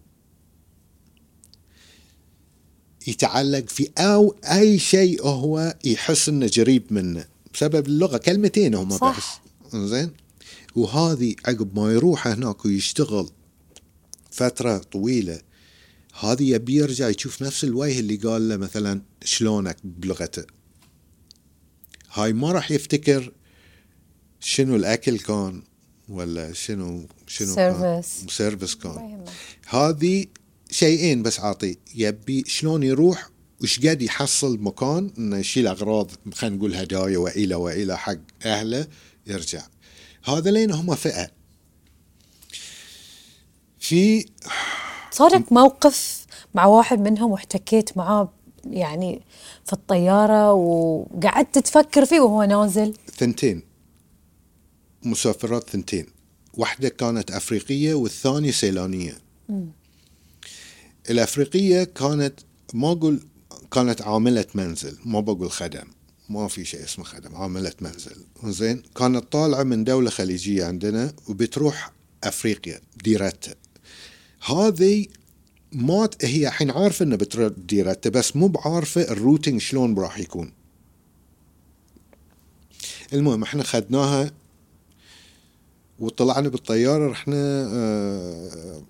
يتعلق 3.07 3.69
في 3.69 3.91
أو 3.99 4.37
أي 4.45 4.79
شيء 4.79 5.27
هو 5.27 5.77
يحس 5.85 6.29
إنه 6.29 6.49
قريب 6.57 6.93
منه. 6.93 7.25
بسبب 7.55 7.87
اللغة 7.87 8.17
كلمتين 8.17 8.75
هم 8.75 8.99
صح. 8.99 9.19
بس. 9.19 9.77
زين 9.77 10.11
وهذه 10.77 11.35
عقب 11.47 11.79
ما 11.79 11.93
يروح 11.93 12.27
هناك 12.27 12.65
ويشتغل 12.65 13.31
فترة 14.31 14.79
طويلة 14.79 15.41
هذه 16.21 16.43
يبي 16.43 16.75
يرجع 16.75 17.09
يشوف 17.09 17.43
نفس 17.43 17.65
الوجه 17.65 18.01
اللي 18.01 18.17
قال 18.17 18.49
له 18.49 18.57
مثلا 18.57 19.03
شلونك 19.25 19.77
بلغته. 19.85 20.45
هاي 22.13 22.33
ما 22.33 22.53
راح 22.53 22.71
يفتكر 22.71 23.33
شنو 24.41 24.77
الأكل 24.77 25.19
كان. 25.19 25.63
ولا 26.11 26.53
شنو 26.53 27.07
شنو. 27.27 28.03
سيرفيس 28.29 28.75
كان. 28.75 28.93
يهمه. 28.93 29.25
هذه 29.69 30.27
شيئين 30.71 31.23
بس 31.23 31.41
عاطي 31.41 31.77
يبي 31.95 32.45
شلون 32.47 32.83
يروح؟ 32.83 33.31
وش 33.63 33.87
قد 33.87 34.03
يحصل 34.03 34.59
مكان؟ 34.61 35.11
إنه 35.19 35.37
يشيل 35.37 35.67
أغراض 35.67 36.11
خلينا 36.35 36.57
نقول 36.57 36.75
هدايا 36.75 37.19
والى 37.19 37.55
والى 37.55 37.99
حق 37.99 38.19
أهله 38.45 38.87
يرجع. 39.27 39.63
هذا 40.25 40.51
لين 40.51 40.71
هم 40.71 40.95
فئة. 40.95 41.31
في 43.79 44.27
صارك 45.11 45.53
موقف 45.53 46.27
مع 46.55 46.67
واحد 46.67 47.01
منهم 47.01 47.31
واحتكيت 47.31 47.97
معاه 47.97 48.33
يعني 48.65 49.23
في 49.65 49.73
الطيارة 49.73 50.53
وقعدت 50.53 51.59
تفكر 51.59 52.05
فيه 52.05 52.21
وهو 52.21 52.43
نازل. 52.43 52.95
ثنتين. 53.17 53.70
مسافرات 55.03 55.71
ثنتين. 55.71 56.07
واحدة 56.55 56.89
كانت 56.89 57.31
أفريقية 57.31 57.95
والثانية 57.95 58.51
سيلانية. 58.51 59.19
الأفريقية 61.11 61.85
كانت 61.85 62.35
ما 62.75 62.93
أقول 62.93 63.21
كانت 63.73 64.03
عاملة 64.03 64.47
منزل 64.55 64.97
ما 65.05 65.21
بقول 65.21 65.51
خدم. 65.51 65.85
ما 66.29 66.49
في 66.49 66.65
شيء 66.65 66.85
اسمه 66.85 67.05
خدم 67.05 67.37
عاملة 67.37 67.73
منزل. 67.81 68.17
زين؟ 68.45 68.83
كانت 68.97 69.33
طالعة 69.33 69.63
من 69.63 69.85
دولة 69.85 70.11
خليجية 70.11 70.65
عندنا 70.65 71.13
وبتروح 71.29 71.93
أفريقيا 72.25 72.81
ديرتها. 73.05 73.55
هذه 74.47 75.07
ما 75.73 76.09
هي 76.23 76.49
الحين 76.49 76.71
عارفة 76.71 77.05
انه 77.05 77.17
بتروح 77.17 77.53
ديرتها 77.69 78.11
بس 78.11 78.37
مو 78.37 78.49
بعارفة 78.49 79.03
ال 79.03 79.10
routing 79.10 79.61
شلون 79.61 79.99
راح 79.99 80.19
يكون. 80.19 80.53
المهم 83.13 83.43
إحنا 83.43 83.63
خدناها 83.63 84.33
وطلعنا 86.01 86.49
بالطيارة 86.49 87.09
رحنا 87.11 87.37
آه، 87.73 88.83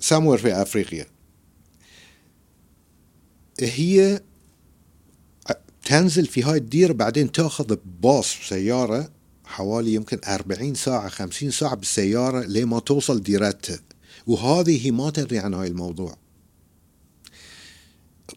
somewhere 0.00 0.38
في 0.38 0.62
أفريقيا. 0.62 1.06
هي 3.60 4.20
تنزل 5.84 6.26
في 6.26 6.42
هاي 6.42 6.58
الديرة 6.58 6.92
بعدين 6.92 7.32
تأخذ 7.32 7.76
باص 8.02 8.26
سيارة 8.48 9.10
حوالي 9.44 9.94
يمكن 9.94 10.18
40 10.28 10.74
ساعة 10.74 11.08
50 11.08 11.50
ساعة 11.50 11.74
بالسيارة 11.76 12.44
لما 12.44 12.78
توصل 12.78 13.20
ديرتها. 13.22 13.78
وهذه 14.26 14.86
هي 14.86 14.90
ما 14.90 15.10
تدري 15.10 15.38
عن 15.38 15.54
هاي 15.54 15.68
الموضوع. 15.68 16.16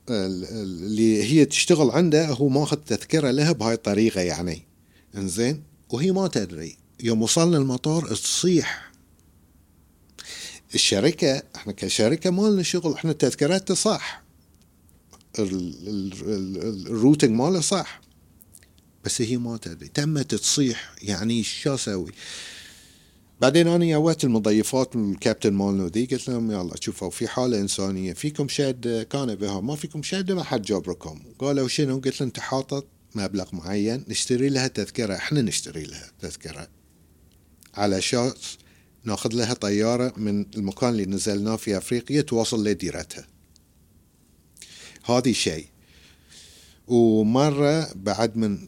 ال- 0.10 0.44
ال- 0.44 0.84
اللي 0.84 1.24
هي 1.24 1.46
تشتغل 1.46 1.90
عنده 1.92 2.28
هو 2.28 2.50
ماخذ 2.50 2.78
تذكرة 2.78 3.32
لها 3.32 3.52
بهاي 3.52 3.74
الطريقة 3.74 4.22
يعني. 4.22 4.62
إنزين؟ 5.16 5.64
وهي 5.90 6.12
ما 6.12 6.28
تدري. 6.28 6.78
يوم 7.04 7.22
وصلنا 7.22 7.58
المطار 7.58 8.16
تصيح 8.16 8.92
الشركة 10.76 11.44
إحنا 11.56 11.74
كشركة 11.74 12.30
ما 12.30 12.48
لنا 12.48 12.64
شغل 12.64 12.94
إحنا 12.94 13.14
تذكرتنا 13.14 13.76
صح 13.76 14.24
ال- 15.40 15.88
ال- 15.88 16.14
ال- 16.30 16.88
الروتنج 16.88 17.32
ماله 17.32 17.60
صح 17.60 18.02
بس 19.06 19.22
هي 19.22 19.38
ما 19.38 19.58
تدري. 19.58 19.88
تمت 19.88 20.36
تصيح 20.36 20.96
يعني 21.02 21.44
شو 21.44 21.74
أسوي؟ 21.74 22.12
بعدين 23.42 23.68
أنا 23.68 23.86
جويت 23.86 24.24
المضيفات 24.24 24.96
الكابتن 24.96 25.54
مالنا 25.54 25.88
ذي 25.88 26.06
قلت 26.06 26.30
لهم 26.30 26.52
يلا 26.52 26.76
شوفوا 26.82 27.10
في 27.10 27.28
حالة 27.28 27.60
إنسانية 27.60 28.14
فيكم 28.14 28.48
شهد 28.48 29.08
كان 29.10 29.36
بها 29.36 29.62
ما 29.62 29.76
فيكم 29.76 30.04
شهد 30.04 30.32
ما 30.32 30.44
حد 30.44 30.62
جابركم. 30.62 31.20
قالوا 31.40 31.68
شنو؟ 31.68 32.00
قلت 32.00 32.22
له 32.22 32.28
أنت 32.28 32.40
حاطط 32.40 32.88
مبلغ 33.16 33.50
معين 33.56 34.06
نشتري 34.08 34.50
لها 34.50 34.68
تذكرة. 34.68 35.16
إحنا 35.16 35.42
نشتري 35.42 35.84
لها 35.84 36.12
تذكرة. 36.20 36.68
على 37.80 37.98
أساس 37.98 38.58
ناخذ 39.04 39.34
لها 39.34 39.54
طيارة 39.54 40.14
من 40.18 40.46
المكان 40.56 40.90
اللي 40.90 41.06
نزلناه 41.06 41.56
في 41.56 41.78
أفريقيا 41.78 42.22
توصل 42.22 42.68
لديرتها. 42.68 43.28
هذه 45.06 45.32
شيء. 45.32 45.66
ومرة 46.88 47.94
بعد 47.96 48.38
من 48.38 48.68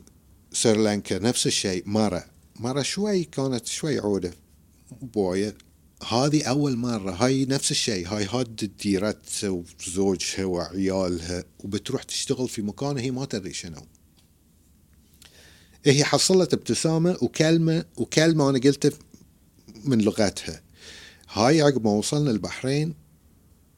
سريلانكا 0.53 1.19
نفس 1.19 1.47
الشيء 1.47 1.83
مرة 1.85 2.25
مرة 2.59 2.81
شوي 2.81 3.23
كانت 3.23 3.65
شوي 3.65 3.99
عودة 3.99 4.33
بوية 5.01 5.55
هذه 6.09 6.43
أول 6.43 6.77
مرة 6.77 7.11
هاي 7.11 7.45
نفس 7.45 7.71
الشيء 7.71 8.07
هاي 8.07 8.25
هاد 8.25 8.71
ديرتها 8.81 9.49
وزوجها 9.49 10.45
وعيالها 10.45 11.43
وبتروح 11.59 12.03
تشتغل 12.03 12.49
في 12.49 12.61
مكان 12.61 12.97
هي 12.97 13.11
ما 13.11 13.25
تدري 13.25 13.53
شنو. 13.53 13.85
هي 15.85 16.03
حصلت 16.03 16.53
ابتسامة 16.53 17.17
وكلمة 17.21 17.85
وكلمة 17.97 18.49
أنا 18.49 18.59
قلت 18.59 18.93
من 19.85 20.01
لغتها. 20.01 20.61
هاي 21.29 21.61
عقب 21.61 21.83
ما 21.85 21.91
وصلنا 21.91 22.31
البحرين 22.31 22.93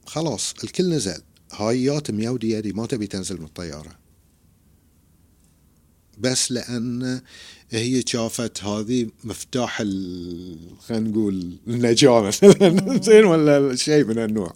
خلاص 0.06 0.54
الكل 0.64 0.90
نزل. 0.90 1.22
هاي 1.52 1.84
يات 1.84 2.10
ميودي 2.10 2.50
يدي 2.50 2.72
ما 2.72 2.86
تبي 2.86 3.06
تنزل 3.06 3.38
من 3.38 3.44
الطيارة. 3.44 3.98
بس 6.18 6.52
لأن 6.52 7.20
هي 7.70 8.02
شافت 8.06 8.64
هذه 8.64 9.10
مفتاح 9.24 9.76
خلينا 9.78 11.08
نقول 11.08 11.58
النجاة 11.66 12.20
مثلا 12.20 12.98
زين 13.06 13.24
ولا 13.24 13.76
شيء 13.76 14.04
من 14.04 14.18
النوع 14.18 14.52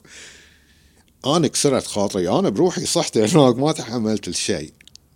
أنا 1.27 1.49
كسرت 1.49 1.87
خاطري. 1.87 2.29
أنا 2.29 2.49
بروحي 2.49 2.87
صحت 2.87 3.19
هناك 3.19 3.59
ما 3.59 3.73
تحملت 3.73 4.29
الشيء. 4.29 4.73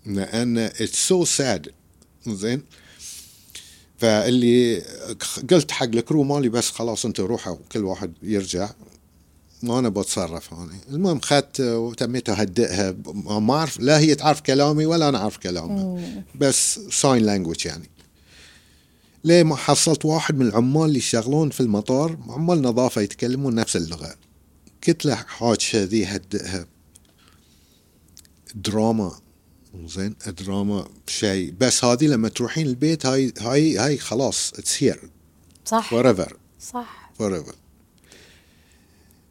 لأن 0.06 0.58
it's 0.58 1.08
so 1.08 1.24
sad 1.24 1.72
زين. 2.26 2.62
فاللي 3.98 4.82
قلت 5.50 5.70
حق 5.70 5.86
ال 5.86 5.94
crew 5.94 6.22
مالي 6.22 6.48
بس 6.48 6.70
خلاص 6.70 7.06
أنتوا 7.06 7.26
روحوا 7.26 7.56
كل 7.72 7.84
واحد 7.84 8.12
يرجع. 8.22 8.70
ما 9.62 9.78
أنا 9.78 9.88
بتصرف 9.88 10.54
أنا 10.54 10.78
المهم 10.90 11.20
خدت 11.20 11.60
وتميت 11.60 12.28
اهدئها 12.28 12.94
ما 13.24 13.54
اعرف 13.54 13.80
لا 13.80 13.98
هي 13.98 14.14
تعرف 14.14 14.40
كلامي 14.40 14.86
ولا 14.86 15.08
أنا 15.08 15.18
أعرف 15.18 15.36
كلامها. 15.36 16.24
بس 16.34 16.80
sign 16.90 17.22
language 17.22 17.66
يعني. 17.66 17.90
ليه 19.24 19.42
ما 19.42 19.56
حصلت 19.56 20.04
واحد 20.04 20.36
من 20.36 20.46
العمال 20.46 20.84
اللي 20.84 20.98
يشتغلون 20.98 21.50
في 21.50 21.60
المطار؟ 21.60 22.18
عمال 22.28 22.62
نظافة 22.62 23.00
يتكلمون 23.00 23.54
نفس 23.54 23.76
اللغة. 23.76 24.14
قلت 24.88 25.04
له 25.04 25.14
حاج 25.14 25.76
ذي 25.76 26.04
هدئها. 26.04 26.66
دراما. 28.54 29.12
زين 29.86 30.14
دراما 30.26 30.88
شيء. 31.06 31.54
بس 31.60 31.84
هذه 31.84 32.06
لما 32.06 32.28
تروحين 32.28 32.66
البيت 32.66 33.06
هاي 33.06 33.32
هاي 33.40 33.78
هاي 33.78 33.98
خلاص 33.98 34.52
it's 34.58 34.82
here 34.82 35.00
صح. 35.64 35.90
forever 35.90 36.36
صح. 36.60 37.12
forever 37.18 37.54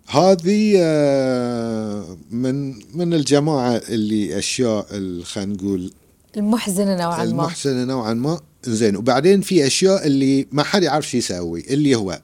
هذه 0.08 0.74
آه، 0.78 2.18
من 2.32 2.74
من 2.98 3.14
الجماعة 3.14 3.82
اللي 3.90 4.40
أشياء 4.40 4.86
خلينا 5.24 5.54
نقول 5.54 5.94
المحزنة 6.38 6.96
نوعا 6.98 7.18
ما. 7.18 7.24
المحسنه 7.24 7.84
نوعا 7.84 8.14
ما. 8.14 8.40
زين 8.64 8.96
وبعدين 8.96 9.42
في 9.42 9.68
أشياء 9.68 10.08
اللي 10.08 10.48
ما 10.52 10.64
حد 10.64 10.84
يعرف 10.84 11.10
شو 11.10 11.18
يسوي 11.18 11.74
اللي 11.74 11.96
هو 11.96 12.22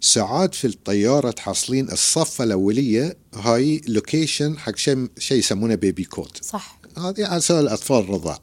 ساعات 0.00 0.54
في 0.54 0.66
الطيارة 0.66 1.30
تحصلين 1.30 1.90
الصفه 1.90 2.44
الأولية 2.44 3.16
هاي 3.34 3.80
location 3.88 4.58
حق 4.58 4.76
شيء 4.76 5.08
شيء 5.18 5.38
يسمونه 5.38 5.74
baby 5.74 6.04
cot 6.04 6.44
صح. 6.44 6.78
هذه 6.98 7.26
على 7.26 7.40
سبيل 7.40 7.60
الأطفال 7.60 7.98
الرضع 7.98 8.38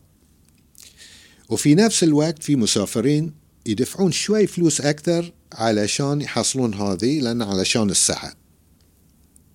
وفي 1.50 1.76
نفس 1.76 2.04
الوقت 2.04 2.44
في 2.44 2.56
مسافرين 2.56 3.34
يدفعون 3.66 4.12
شوي 4.12 4.48
فلوس 4.48 4.82
أكثر 4.82 5.32
علشان 5.54 6.22
يحصلون 6.22 6.74
هذه 6.74 7.20
لأن 7.20 7.42
علشان 7.42 7.90
الساعة. 7.90 8.34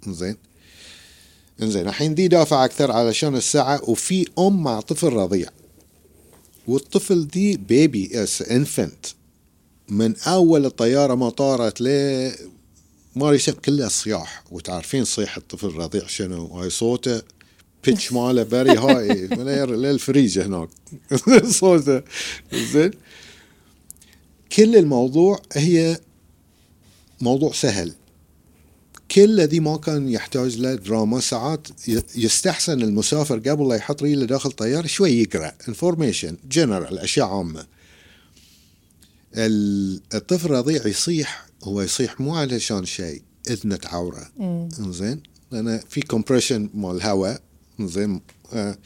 زين 0.08 0.36
إنزين 1.62 1.88
الحين 1.88 2.14
دي 2.14 2.28
دافع 2.28 2.64
أكثر 2.64 2.92
علشان 2.92 3.36
الساعة 3.36 3.90
وفي 3.90 4.26
أم 4.38 4.62
مع 4.62 4.80
طفل 4.80 5.08
رضيع. 5.08 5.48
والطفل 6.68 7.28
دي 7.28 7.56
baby 7.56 8.22
is 8.22 8.42
infant 8.42 9.06
من 9.88 10.16
أول 10.16 10.66
الطيارة 10.66 11.14
ما 11.14 11.30
طارت 11.30 11.80
ل 11.80 11.86
ما 13.16 13.36
شنو، 13.36 13.56
كله 13.56 13.88
صياح. 13.88 14.44
وتعرفين 14.50 15.04
صيح 15.04 15.36
الطفل 15.36 15.66
الرضيع 15.66 16.06
شنو؟ 16.06 16.46
هاي 16.46 16.70
صوته. 16.70 17.22
pitch 17.84 18.12
ماله 18.12 18.42
very 18.42 18.78
high 18.78 19.26
للفريج 19.66 20.38
هناك 20.38 20.68
صوته 21.44 22.02
زين 22.72 22.90
كل 24.52 24.76
الموضوع 24.76 25.42
هي 25.52 25.98
موضوع 27.20 27.52
سهل. 27.52 27.92
كل 29.10 29.40
ذي 29.40 29.60
ما 29.60 29.76
كان 29.76 30.08
يحتاج 30.08 30.56
له 30.58 30.74
دراما 30.74 31.20
ساعات 31.20 31.68
يستحسن 32.16 32.82
المسافر 32.82 33.38
قبل 33.38 33.68
لا 33.68 33.74
يحط 33.76 34.02
ريله 34.02 34.24
داخل 34.26 34.52
طياره 34.52 34.86
شوي 34.86 35.10
يقرأ. 35.10 35.52
information 35.68 36.36
general 36.50 36.98
أشياء 36.98 37.26
عامة. 37.26 37.66
ال- 39.36 40.00
الطفل 40.14 40.46
الرضيع 40.46 40.86
يصيح 40.86 41.46
هو 41.64 41.82
يصيح 41.82 42.20
مو 42.20 42.34
علشان 42.36 42.84
شيء 42.84 43.22
اذنه 43.50 43.76
تعوره. 43.76 44.30
زين 44.78 45.20
لأن 45.50 45.80
في 45.88 46.00
compression 46.00 46.70
مال 46.74 46.96
الهواء. 46.96 47.40
زين 47.80 48.20
آه 48.52 48.78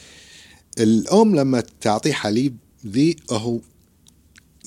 الأم 0.78 1.36
لما 1.36 1.62
تعطيه 1.80 2.12
حليب 2.12 2.56
ذي 2.86 3.16
هو 3.30 3.60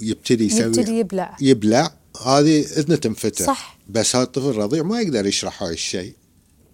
يبتدي 0.01 0.45
يسوي 0.45 0.59
يبتدي 0.59 0.91
يبلع. 0.91 1.37
يبلع. 1.41 1.93
هذه 2.25 2.59
اذنه 2.59 2.95
تنفتح. 2.95 3.45
صح. 3.45 3.77
بس 3.89 4.15
هذا 4.15 4.23
الطفل 4.23 4.49
الرضيع 4.49 4.83
ما 4.83 5.01
يقدر 5.01 5.25
يشرح 5.25 5.63
هاي 5.63 5.73
الشيء. 5.73 6.13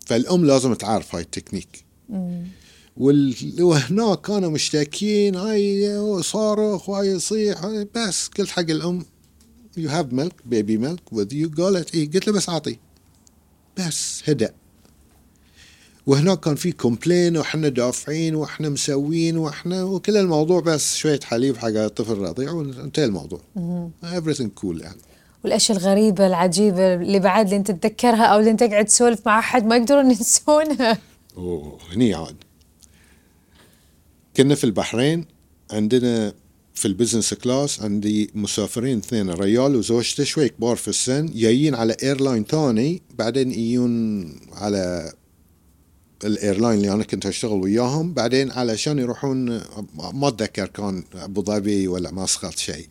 فالأم 0.06 0.46
لازم 0.46 0.74
تعرف 0.74 1.16
هاي 1.16 1.24
التكنيك. 1.24 1.84
وال... 2.98 3.36
وهناك 3.60 4.22
كانوا 4.22 4.50
مشتاكين 4.50 5.36
هاي 5.36 6.24
صارخ 6.24 6.90
وهاي 6.90 7.08
يصيح 7.08 7.64
هاي 7.64 7.88
بس. 7.96 8.28
قلت 8.28 8.50
حق 8.50 8.60
الأم 8.60 9.06
you 9.78 9.90
have 9.90 10.14
milk 10.14 10.34
baby 10.46 10.78
milk 10.78 11.14
with 11.14 11.34
you 11.34 11.52
قالت 11.58 11.96
اي 11.96 12.06
قلت 12.06 12.28
له 12.28 12.34
بس 12.34 12.50
أعطي. 12.50 12.78
بس 13.78 14.22
هدأ. 14.30 14.54
وهناك 16.08 16.40
كان 16.40 16.56
في 16.56 16.72
complain 16.72 17.38
وإحنا 17.38 17.70
دافعين 17.70 18.36
وإحنا 18.36 18.70
مسوين 18.70 19.38
وإحنا 19.38 19.84
وكل 19.84 20.18
الموضوع 20.18 20.60
بس 20.60 20.96
شوية 20.96 21.20
حليب 21.24 21.58
حق 21.58 21.68
الطفل 21.68 22.14
الرضيع 22.14 22.52
وانتهى 22.52 23.06
الموضوع. 23.06 23.40
everything 24.04 24.50
cool 24.62 24.82
يعني. 24.82 24.98
والأشياء 25.44 25.78
الغريبة 25.78 26.28
العجيبة 26.28 26.94
اللي 26.94 27.20
بعد 27.20 27.46
اللي 27.46 27.58
أنت 27.58 27.72
تتذكرها 27.72 28.24
أو 28.26 28.40
اللي 28.40 28.52
أنت 28.52 28.64
قاعد 28.64 28.86
تسولف 28.86 29.20
مع 29.26 29.40
أحد 29.40 29.66
ما 29.66 29.78
يقدرون 29.78 30.12
ينسونها 30.12 30.98
أوه 31.38 31.78
هني 31.92 32.14
عاد. 32.14 32.36
كنا 34.38 34.56
في 34.56 34.64
البحرين 34.64 35.26
عندنا 35.72 36.34
في 36.74 36.86
ال 36.88 36.93
business 36.93 37.34
class 37.34 37.82
عندي 37.82 38.32
مسافرين 38.36 38.98
اثنين 38.98 39.30
ريال 39.30 39.76
وزوجته 39.76 40.24
شوي 40.24 40.50
كبار 40.50 40.76
في 40.76 40.88
السن 40.88 41.26
جايين 41.26 41.76
على 41.76 41.96
airline 42.04 42.44
ثاني 42.44 43.02
بعدين 43.18 43.52
يجون 43.52 44.26
على 44.54 45.14
ال 46.24 46.31
airline 46.31 46.78
اللي 46.78 46.92
أنا 46.94 47.04
كنت 47.04 47.26
أشتغل 47.26 47.52
وياهم 47.64 48.14
بعدين 48.14 48.52
علشان 48.52 49.00
يروحون 49.00 49.46
ما 50.14 50.28
أتذكر 50.28 50.68
كان 50.68 51.04
أبو 51.16 51.44
ظبي 51.44 51.88
ولا 51.88 52.12
مسقط 52.12 52.58
شيء. 52.58 52.88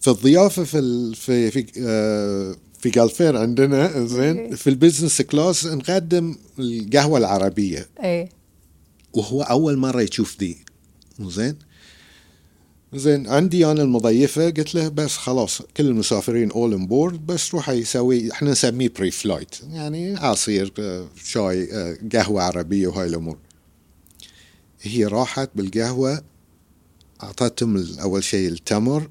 في 0.00 0.08
الضيافة 0.10 0.64
في 0.64 0.78
ال 0.78 1.14
في 1.14 1.50
في 1.50 1.66
آه 1.78 2.56
في 2.78 2.90
Gulf 2.90 3.16
Air 3.16 3.36
عندنا 3.36 4.06
زين 4.06 4.38
okay. 4.38 4.56
في 4.56 4.70
ال 4.70 4.76
business 4.76 5.22
class 5.22 5.66
نقدم 5.66 6.36
القهوة 6.58 7.18
العربية. 7.18 7.88
اي 8.04 8.28
وهو 9.12 9.42
أول 9.42 9.76
مرة 9.76 10.02
يشوف 10.02 10.36
ذي 10.40 10.56
زين؟ 11.20 11.56
زين 12.94 13.28
عندي 13.28 13.66
أنا 13.66 13.82
المضيفة 13.82 14.50
قلت 14.50 14.74
له 14.74 14.88
بس 14.88 15.16
خلاص 15.16 15.62
كل 15.76 15.86
المسافرين 15.86 16.50
اول 16.50 16.74
on 16.74 16.86
board 16.86 17.26
بس 17.26 17.54
روح 17.54 17.68
يسوي 17.68 18.32
إحنا 18.32 18.50
نسميه 18.50 18.88
pre-flight 18.88 19.54
يعني 19.70 20.16
عصير 20.16 20.72
آه، 20.78 21.08
شاي 21.24 21.72
آه، 21.72 21.98
قهوة 22.12 22.42
عربية 22.42 22.86
وهاي 22.86 23.06
الأمور. 23.06 23.38
هي 24.82 25.04
راحت 25.04 25.50
بالقهوة 25.54 26.22
أعطتهم 27.22 27.86
أول 28.00 28.24
شيء 28.24 28.48
التمر 28.48 29.10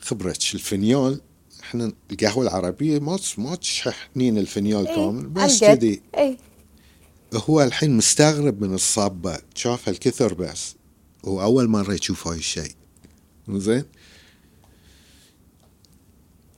خبرتش 0.00 0.54
الفنيال 0.54 1.20
إحنا 1.62 1.92
القهوة 2.12 2.44
العربية 2.44 2.98
ما 2.98 3.18
ما 3.38 3.54
تشحنين 3.54 4.38
الفنيال 4.38 4.86
كامل 4.86 5.26
بس. 5.26 5.60
كذي. 5.60 6.00
اي 6.18 6.38
هو 7.34 7.62
الحين 7.62 7.96
مستغرب 7.96 8.64
من 8.64 8.74
الصبة 8.74 9.38
شاف 9.54 9.88
هالكثر 9.88 10.34
بس. 10.34 10.74
هو 11.26 11.42
أول 11.42 11.68
مرة 11.68 11.94
يشوف 11.94 12.28
هاي 12.28 12.38
الشيء 12.38 12.72
زين؟ 13.48 13.84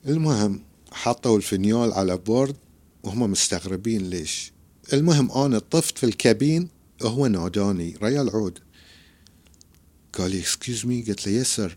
المهم 0.07 0.63
حطوا 0.93 1.37
الفنيال 1.37 1.93
على 1.93 2.17
board 2.17 2.57
وهم 3.03 3.31
مستغربين 3.31 4.11
ليش. 4.11 4.53
المهم 4.93 5.33
أنا 5.33 5.59
طفت 5.59 5.99
في 5.99 6.07
ال 6.07 6.17
cabin 6.17 6.69
وهو 7.01 7.27
ناداني 7.27 7.97
ريال 8.03 8.31
عود 8.31 8.59
قال 10.13 10.31
لي 10.31 10.43
excuse 10.43 10.85
me. 10.85 11.09
قلت 11.09 11.27
له 11.27 11.33
yes 11.33 11.57
sir 11.57 11.77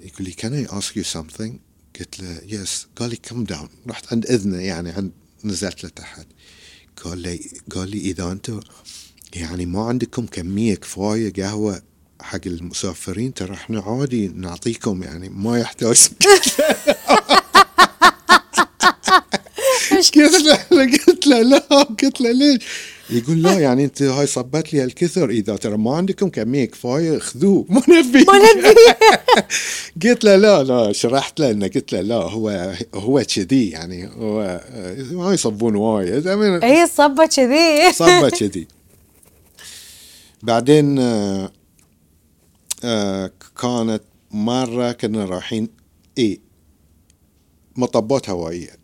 يقول 0.00 0.26
لي 0.26 0.32
can 0.32 0.68
I 0.68 0.70
ask 0.72 0.96
you 0.96 1.18
something? 1.18 1.52
قلت 1.98 2.20
له 2.20 2.40
yes 2.44 2.86
قال 2.96 3.10
لي 3.10 3.18
come 3.28 3.50
down. 3.52 3.88
رحت 3.88 4.12
عند 4.12 4.26
إذنه 4.26 4.58
يعني 4.58 4.90
عند 4.90 5.12
نزلت 5.44 5.84
لتحت 5.84 6.26
قال 7.04 7.18
لي 7.18 7.40
قال 7.70 7.90
لي 7.90 7.98
إذا 7.98 8.32
أنتم 8.32 8.60
يعني 9.34 9.66
ما 9.66 9.84
عندكم 9.84 10.26
كمية 10.26 10.74
كفاية 10.74 11.32
قهوة 11.32 11.87
حق 12.20 12.40
المسافرين 12.46 13.34
ترى 13.34 13.54
إحنا 13.54 13.80
عادي 13.80 14.28
نعطيكم 14.28 15.02
يعني 15.02 15.28
ما 15.28 15.58
يحتاج. 15.58 16.08
قلت 20.14 20.16
له 20.16 20.84
قلت 21.08 21.26
له 21.26 21.42
لا 21.42 21.58
قلت 22.02 22.20
له 22.20 22.32
ليش؟ 22.32 22.62
يقول 23.10 23.42
لا 23.42 23.58
يعني 23.58 23.84
انت 23.84 24.02
هاي 24.02 24.26
صبت 24.26 24.72
لي 24.72 24.82
هالكثر 24.82 25.30
إذا 25.30 25.56
ترى 25.56 25.76
ما 25.76 25.96
عندكم 25.96 26.28
كمية 26.28 26.64
كفاية 26.64 27.18
خذوه. 27.18 27.64
ما 27.72 27.82
نبي. 27.88 28.24
ما 28.24 28.38
نبي. 28.38 28.74
قلت 30.08 30.24
له 30.24 30.36
لا 30.36 30.62
لا 30.62 30.92
شرحت 30.92 31.40
له 31.40 31.50
إنه 31.50 31.66
قلت 31.66 31.92
له 31.92 32.00
لا 32.00 32.14
هو 32.14 32.74
هو 32.94 33.22
كذي 33.34 33.70
يعني 33.70 34.10
هو 34.16 34.60
ما 35.10 35.34
يصبون 35.34 35.76
وايد. 35.76 36.28
هي 36.64 36.82
الصبه 36.82 37.26
كذي. 37.26 37.92
صبة 37.92 38.30
كذي. 38.30 38.66
بعدين 40.42 40.98
كانت 43.62 44.02
مرة 44.30 44.92
كنا 44.92 45.24
رايحين 45.24 45.68
اي 46.18 46.40
مطبات 47.76 48.30
هوائية. 48.30 48.78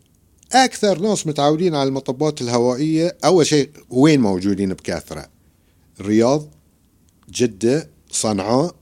أكثر 0.53 0.99
ناس 0.99 1.27
متعودين 1.27 1.75
على 1.75 1.87
المطبات 1.87 2.41
الهوائية. 2.41 3.17
أول 3.25 3.45
شيء 3.45 3.69
وين 3.89 4.21
موجودين؟ 4.21 4.73
بكثرة 4.73 5.27
الرياض 5.99 6.47
جدة 7.29 7.89
صنعاء 8.11 8.75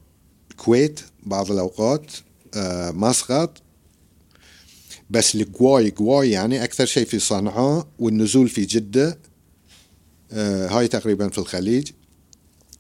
الكويت 0.52 1.00
بعض 1.24 1.52
الأوقات 1.52 2.12
آه، 2.56 2.92
مسقط. 2.92 3.62
بس 5.10 5.36
القواي 5.36 5.92
قواي 5.92 6.32
يعني 6.32 6.64
أكثر 6.64 6.86
شيء 6.86 7.06
في 7.06 7.20
صنعاء 7.20 7.88
والنزول 8.00 8.50
في 8.50 8.66
جدة 8.66 9.20
آه، 10.32 10.68
هاي 10.68 10.88
تقريبا 10.88 11.30
في 11.30 11.38
الخليج. 11.38 11.92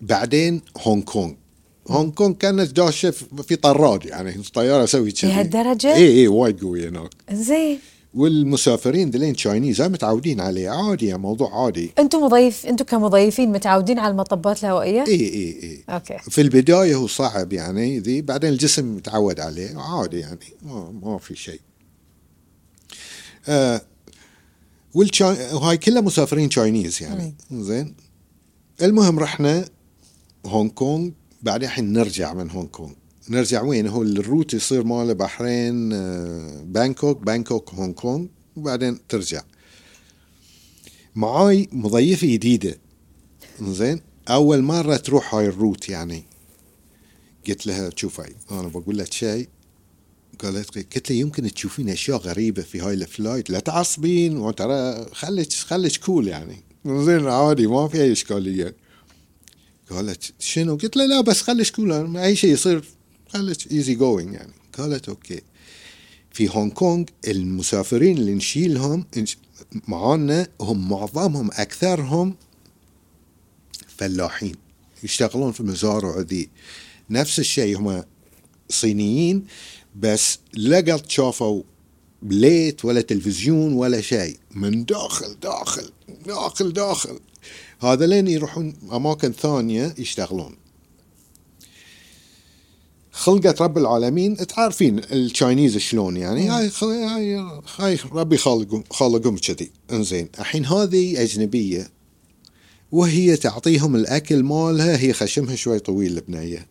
بعدين 0.02 0.62
هونغ 0.78 1.04
كونغ. 1.04 1.34
هونغ 1.88 2.10
كونغ 2.12 2.36
كانت 2.36 2.76
داشه 2.76 3.12
في 3.48 3.56
طراد 3.56 4.06
يعني 4.06 4.36
الطياره 4.36 4.86
سوي 4.86 5.12
كذي. 5.12 5.32
لهالدرجة؟ 5.32 5.96
اي 5.96 6.22
اي 6.22 6.28
وايد 6.28 6.62
قوي 6.62 6.88
هناك. 6.88 7.10
زين. 7.32 7.80
والمسافرين 8.14 9.12
دلين 9.12 9.36
Chinese 9.36 9.82
متعودين 9.82 10.42
عليه. 10.42 10.70
عادي 10.70 11.18
موضوع 11.18 11.64
عادي. 11.64 11.92
أنتم 12.00 12.24
مضيف 12.24 12.66
أنتم 12.66 12.86
كمضيفين 12.86 13.52
متعودين 13.52 14.00
على 14.00 14.12
المطبات 14.12 14.64
الهوائية؟ 14.64 15.04
اي 15.08 15.14
اي 15.14 15.60
اي 15.64 15.84
okay. 15.90 16.18
في 16.30 16.42
البداية 16.42 16.96
هو 16.96 17.08
صعب 17.08 17.54
يعني 17.54 18.00
ذي 18.00 18.22
بعدين 18.22 18.50
الجسم 18.50 18.96
متعود 18.96 19.40
عليه. 19.40 19.78
عادي 19.78 20.20
يعني 20.20 20.40
ما, 20.62 20.94
ما 21.04 21.18
في 21.18 21.36
شيء. 21.36 21.60
آه. 23.48 23.82
وهاي 24.96 25.78
كلها 25.78 26.02
مسافرين 26.02 26.50
Chinese 26.50 27.04
يعني. 27.04 27.36
زين. 27.52 27.96
المهم 28.82 29.20
رحنا 29.20 29.66
هونغ 30.46 30.70
كونغ 30.70 31.10
بعدين 31.44 31.70
الحين 31.70 31.94
نرجع 31.94 32.34
من 32.34 32.50
هونغ 32.50 32.68
كونغ. 32.68 32.94
نرجع 33.30 33.62
وين؟ 33.62 33.88
هو 33.88 34.04
ال 34.04 34.12
route 34.12 34.54
يصير 34.54 34.84
مال 34.84 35.16
بحرين 35.16 35.94
آه، 35.94 36.64
بانكوك 36.66 37.24
بانكوك 37.24 37.74
هونغ 37.74 37.94
كونغ 37.94 38.26
وبعدين 38.56 39.00
ترجع. 39.10 39.42
معاي 41.16 41.70
مضيفة 41.72 42.28
جديدة. 42.28 42.78
زين 43.62 44.02
أول 44.30 44.62
مرة 44.62 44.96
تروح 44.96 45.36
هاي 45.36 45.48
ال 45.48 45.55
route 45.55 45.90
يعني. 45.90 46.24
قلت 47.48 47.68
لها 47.68 47.90
شوفي 47.96 48.34
أنا 48.52 48.68
بقول 48.68 48.98
لك 48.98 49.14
شيء 49.14 49.48
قالت 50.40 50.76
لي 50.76 50.82
قلت 50.96 51.10
لي 51.10 51.20
يمكن 51.20 51.54
تشوفين 51.54 51.90
أشياء 51.90 52.18
غريبة 52.18 52.62
في 52.62 52.80
هاي 52.80 52.94
ال 52.94 53.01
flight. 53.01 53.50
لا 53.50 53.60
تعصبين 53.60 54.38
وترى 54.38 55.06
خليك 55.14 55.54
خليك 55.54 55.98
cool 55.98 56.28
يعني. 56.28 56.64
زين 56.86 57.28
عادي 57.28 57.68
ما 57.68 57.88
في 57.88 58.02
أي 58.02 58.12
إشكالية. 58.12 58.83
قالت 59.90 60.34
شنو؟ 60.40 60.76
قلت 60.76 60.98
له 60.98 61.06
لا 61.06 61.22
بس 61.22 61.42
خليك 61.42 61.70
cool 61.70 62.18
أي 62.18 62.36
شيء 62.36 62.54
يصير 62.54 62.84
خليك 63.30 63.72
easy 63.72 63.96
going 63.96 64.34
يعني. 64.34 64.54
قالت 64.78 65.10
okay. 65.10 65.42
في 66.32 66.50
هونغ 66.50 66.74
كونغ 66.74 67.06
المسافرين 67.28 68.18
اللي 68.18 68.34
نشيلهم 68.34 69.06
معانا 69.88 70.48
هم 70.62 70.90
معظمهم 70.90 71.50
أكثرهم 71.54 72.36
فلاحين 73.98 74.56
يشتغلون 75.04 75.52
في 75.52 75.60
المزارع 75.60 76.20
ذي. 76.20 76.50
نفس 77.10 77.40
الشيء 77.40 77.78
هم 77.78 78.04
صينيين 78.70 79.46
بس 79.96 80.40
لقط 80.58 81.12
شافوا 81.12 81.64
بليت 82.22 82.86
ولا 82.86 83.02
تلفزيون 83.02 83.74
ولا 83.74 84.02
شيء. 84.02 84.38
من 84.52 84.86
داخل 84.86 85.40
داخل 85.40 85.90
داخل 86.26 86.74
داخل. 86.74 87.20
هذا 87.82 88.06
لين 88.06 88.28
يروحون 88.28 88.74
أماكن 88.92 89.32
ثانية 89.32 89.96
يشتغلون. 89.98 90.56
خلقت 93.12 93.62
رب 93.62 93.78
العالمين 93.78 94.38
تعرفين 94.48 95.00
ال 95.00 95.09
Chinese 95.09 95.78
شلون 95.78 96.18
يعني؟ 96.18 96.50
هاي 96.50 96.72
هاي 96.82 97.36
هاي 97.78 98.00
ربي 98.12 98.38
خالقهم 98.38 98.84
خالقهم 98.90 99.38
كذي. 99.38 99.72
انزين 99.92 100.30
الحين 100.40 100.66
هذه 100.66 101.22
أجنبية 101.22 101.90
وهي 102.92 103.38
تعطيهم 103.38 103.96
الأكل 103.96 104.44
مالها 104.44 104.98
هي 104.98 105.14
خشمها 105.14 105.56
شوي 105.56 105.80
طويل 105.80 106.18
البنيه 106.18 106.68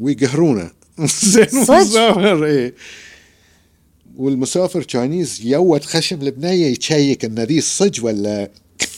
ويقهرونه. 0.00 0.70
زين 1.32 1.48
مسافر 1.52 2.44
إيه. 2.44 2.74
والمسافر 4.16 4.82
Chinese 4.82 5.40
يوت 5.44 5.84
خشم 5.84 6.22
البنيه 6.22 6.66
ي 6.66 6.76
check 6.76 7.24
إن 7.24 7.40
ذي 7.40 7.60
صج 7.60 8.04
ولا 8.04 8.50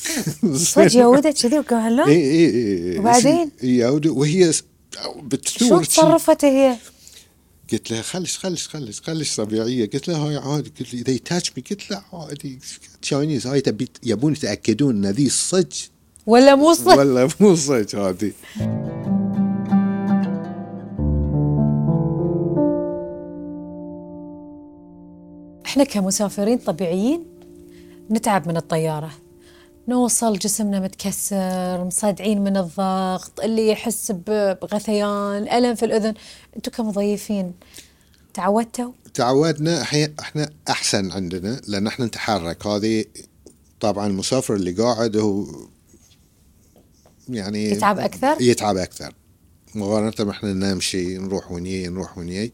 صج 0.74 0.94
يودت 0.94 1.42
كذي 1.42 1.58
وقال 1.58 1.96
له 1.96 2.06
اي 2.06 2.30
اي 2.30 2.92
اي 2.92 2.98
وبعدين؟ 2.98 3.50
يود 3.62 4.06
وهي 4.06 4.52
بتثور 5.22 5.82
شو 5.82 5.90
تصرفت 5.90 6.44
هي؟ 6.44 6.76
قلت 7.72 7.90
لها 7.90 8.02
خلش 8.02 8.38
خلش 8.38 8.68
خلش 8.68 9.00
خلش 9.00 9.36
طبيعية. 9.36 9.90
قلت 9.90 10.08
لها 10.08 10.18
هاي 10.18 10.36
عادي. 10.36 10.72
قلت 10.78 10.94
لي 10.94 11.00
اذا 11.00 11.16
touch 11.16 11.52
me 11.56 11.64
قلت 11.70 11.90
لها 11.90 12.04
عادي. 12.12 12.58
Chinese 13.02 13.46
هاي 13.46 13.60
تبي 13.60 13.88
يبون 14.02 14.32
يتأكدون 14.32 15.04
إن 15.04 15.10
ذي 15.10 15.28
صج. 15.28 15.72
ولا 16.26 16.54
مو 16.54 16.74
صج. 16.74 16.98
ولا 16.98 17.28
مو 17.40 17.56
صج 17.56 17.96
هذه 17.96 18.32
إحنا 25.66 25.84
كمسافرين 25.84 26.58
طبيعيين 26.58 27.24
نتعب 28.10 28.48
من 28.48 28.56
الطيارة. 28.56 29.10
نوصل 29.88 30.38
جسمنا 30.38 30.80
متكسر 30.80 31.84
مصدعين 31.84 32.44
من 32.44 32.56
الضغط 32.56 33.40
اللي 33.40 33.68
يحس 33.68 34.12
بغثيان 34.12 35.48
ألم 35.48 35.74
في 35.74 35.84
الأذن. 35.84 36.14
أنتم 36.56 36.70
كمضيفين 36.70 37.54
تعودتوا؟ 38.34 38.92
تعودنا. 39.14 39.82
إحنا 39.82 40.50
أحسن 40.68 41.10
عندنا 41.10 41.60
لأن 41.68 41.86
إحنا 41.86 42.06
نتحرك. 42.06 42.66
هذه 42.66 43.04
طبعا 43.80 44.06
المسافر 44.06 44.54
اللي 44.54 44.72
قاعد 44.72 45.16
هو 45.16 45.46
يعني 47.28 47.70
يتعب 47.70 47.98
أكثر؟ 47.98 48.36
يتعب 48.40 48.76
أكثر. 48.76 49.14
مقارنة 49.74 50.30
إحنا 50.30 50.52
نمشي 50.52 51.18
نروح 51.18 51.52
ونيي 51.52 51.88
نروح 51.88 52.18
ونيي 52.18 52.52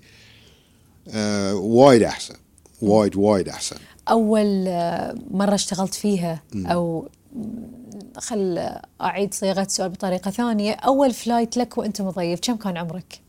آه 1.09 1.55
وايد 1.55 2.03
أحسن. 2.03 2.35
وايد 2.83 3.17
وايد 3.17 3.49
أحسن. 3.49 3.77
أول 4.11 4.64
آه، 4.69 5.14
مرة 5.31 5.55
اشتغلت 5.55 5.95
فيها 5.95 6.43
أو 6.57 7.09
خل 8.17 8.71
أعيد 9.01 9.35
صياغة 9.35 9.62
السؤال 9.62 9.88
بطريقة 9.88 10.31
ثانية. 10.31 10.73
أول 10.73 11.14
فلايت 11.14 11.57
لك 11.57 11.79
وأنت 11.79 12.03
مضيف 12.03 12.41
كم 12.43 12.57
كان 12.57 12.77
عمرك؟ 12.77 13.21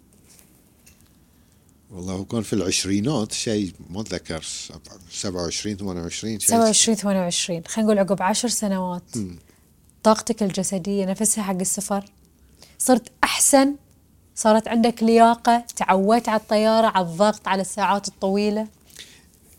والله 1.91 2.13
هو 2.13 2.25
كان 2.25 2.41
في 2.41 2.53
العشرينات 2.53 3.31
شيء 3.31 3.73
ما 3.89 4.01
أتذكر. 4.01 4.43
27 5.11 5.77
28 5.77 6.39
شيء 6.39 6.49
27 6.49 6.97
28 6.97 7.63
خلينا 7.67 7.87
نقول 7.87 7.99
عقب 7.99 8.21
عشر 8.21 8.47
سنوات. 8.47 9.03
طاقتك 10.03 10.43
الجسدية 10.43 11.05
نفسها 11.05 11.43
حق 11.43 11.59
السفر. 11.59 12.05
صرت 12.79 13.11
أحسن؟ 13.23 13.75
صارت 14.35 14.67
عندك 14.67 15.03
لياقة؟ 15.03 15.65
تعودت 15.75 16.29
على 16.29 16.39
الطيارة 16.39 16.87
على 16.87 17.05
الضغط 17.05 17.47
على 17.47 17.61
الساعات 17.61 18.07
الطويلة؟ 18.07 18.67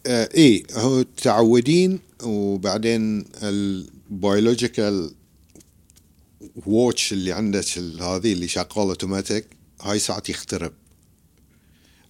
آه 0.07 0.29
إيه 0.35 0.65
هو 0.73 1.03
تعودين 1.03 2.01
وبعدين 2.25 3.25
ال 4.11 4.20
biological 4.20 5.11
watch 6.67 7.13
اللي 7.13 7.33
عندك 7.33 7.79
هذه 7.79 8.33
اللي 8.33 8.49
شغاله 8.49 8.69
اوتوماتيك 8.77 9.47
هاي 9.83 9.99
ساعات 9.99 10.29
يخترب. 10.29 10.73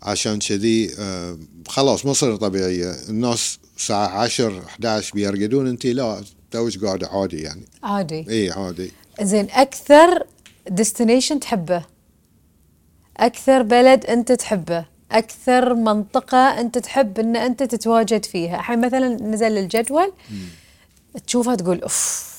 عشان 0.03 0.39
كذي 0.39 0.95
آه 0.99 1.39
خلاص 1.69 2.07
ما 2.07 2.13
صار 2.13 2.37
طبيعيه 2.37 2.95
الناس 3.09 3.59
الساعة 3.77 4.09
10 4.09 4.59
11 4.65 5.15
بيرقدون 5.15 5.67
انت 5.67 5.87
لا 5.87 6.23
توش 6.51 6.79
قاعدة 6.79 7.09
عادي 7.09 7.41
يعني. 7.43 7.65
عادي. 7.83 8.27
اي 8.31 8.51
عادي. 8.51 8.93
زين 9.23 9.47
أكثر 9.51 10.27
destination 10.71 11.41
تحبه؟ 11.41 11.85
أكثر 13.17 13.63
بلد 13.63 14.07
أنت 14.07 14.33
تحبه؟ 14.33 14.85
أكثر 15.13 15.75
منطقة 15.75 16.61
أنت 16.61 16.79
تحب 16.79 17.19
أن 17.19 17.37
أنت 17.37 17.63
تتواجد 17.63 18.25
فيها؟ 18.25 18.57
الحين 18.57 18.81
مثلا 18.81 19.09
نزل 19.09 19.59
الجدول. 19.59 20.13
تشوفها 21.27 21.55
تقول 21.55 21.83
أوف 21.83 22.31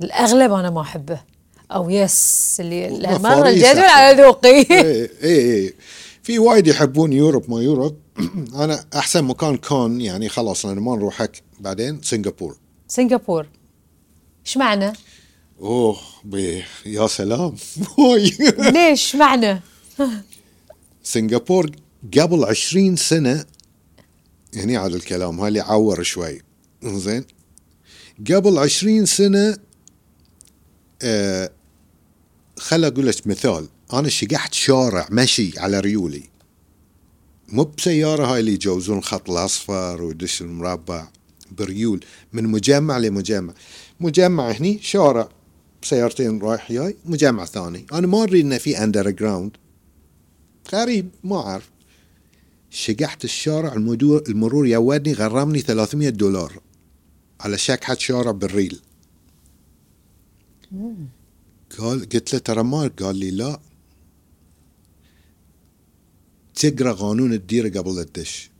الأغلب 0.00 0.52
أنا 0.52 0.70
ما 0.70 0.80
أحبه. 0.80 1.20
أو 1.70 1.90
yes 1.90 2.56
اللي 2.60 3.18
فارس 3.18 3.48
الجدول. 3.48 3.84
على 3.84 4.22
ذوقي. 4.22 4.48
اي 4.50 5.10
اي 5.22 5.64
اي 5.64 5.74
في 6.22 6.38
وايد 6.38 6.66
يحبون 6.66 7.12
Europe 7.12 7.50
ما 7.50 7.62
Europe. 7.62 7.96
أنا 8.62 8.84
أحسن 8.94 9.24
مكان 9.24 9.56
كان 9.56 10.00
يعني 10.00 10.28
خلاص 10.28 10.66
أنا 10.66 10.80
ما 10.80 10.96
نروحك 10.96 11.42
بعدين 11.60 12.02
سنغافور. 12.02 12.56
سنغافور. 12.88 13.48
إيش 14.46 14.56
معنى؟ 14.56 14.92
أوه 15.60 15.98
بي 16.24 16.64
يا 16.86 17.06
سلام. 17.06 17.54
ليش؟ 18.74 19.16
معنى؟ 19.16 19.60
سنغافور 21.02 21.70
قبل 22.18 22.44
عشرين 22.44 22.96
سنة 22.96 23.44
يعني 24.52 24.78
هذا 24.78 24.96
الكلام 24.96 25.40
هاي 25.40 25.48
اللي 25.48 25.60
عور 25.60 26.02
شوي. 26.02 26.42
زين 26.82 27.24
قبل 28.30 28.58
عشرين 28.58 29.06
سنة 29.06 29.56
آه 31.02 31.50
خل 32.58 32.84
أقول 32.84 33.06
لك 33.06 33.26
مثال. 33.26 33.68
أنا 33.92 34.08
شقحت 34.08 34.54
شارع 34.54 35.08
مشي 35.10 35.58
على 35.58 35.80
ريولي. 35.80 36.22
مو 37.48 37.64
بسيارة 37.64 38.26
هاي 38.26 38.40
اللي 38.40 38.52
يجوزون 38.52 38.98
الخط 38.98 39.30
الأصفر 39.30 40.02
ويدش 40.02 40.42
المربع 40.42 41.08
بريول. 41.58 42.04
من 42.32 42.44
مجمع 42.44 42.98
لمجمع. 42.98 43.54
مجمع 44.00 44.50
هني 44.50 44.78
شارع. 44.82 45.28
سيارتين 45.82 46.38
رايح 46.38 46.72
جاي 46.72 46.96
مجمع 47.04 47.44
ثاني. 47.44 47.86
أنا 47.92 48.06
ما 48.06 48.22
أدري 48.22 48.40
إنه 48.40 48.58
في 48.58 48.84
underground 48.84 49.56
غريب 50.72 51.10
ما 51.24 51.36
أعرف. 51.36 51.70
شقحت 52.70 53.24
الشارع 53.24 53.72
المرور 54.28 54.66
يودني 54.66 55.12
غرمني 55.12 55.60
300 55.60 56.08
دولار. 56.08 56.52
على 57.42 57.58
شكحة 57.58 57.94
شارع 57.94 58.30
بالريل 58.30 58.80
قال 61.78 62.08
قلت 62.08 62.32
له 62.32 62.38
ترى 62.38 62.62
ما 62.62 62.90
قال 63.00 63.16
لي 63.16 63.30
لا. 63.30 63.60
تقرأ 66.54 66.92
قانون 66.92 67.32
الديرة 67.32 67.78
قبل 67.78 67.96
لا 67.96 68.02
تدش. 68.02 68.50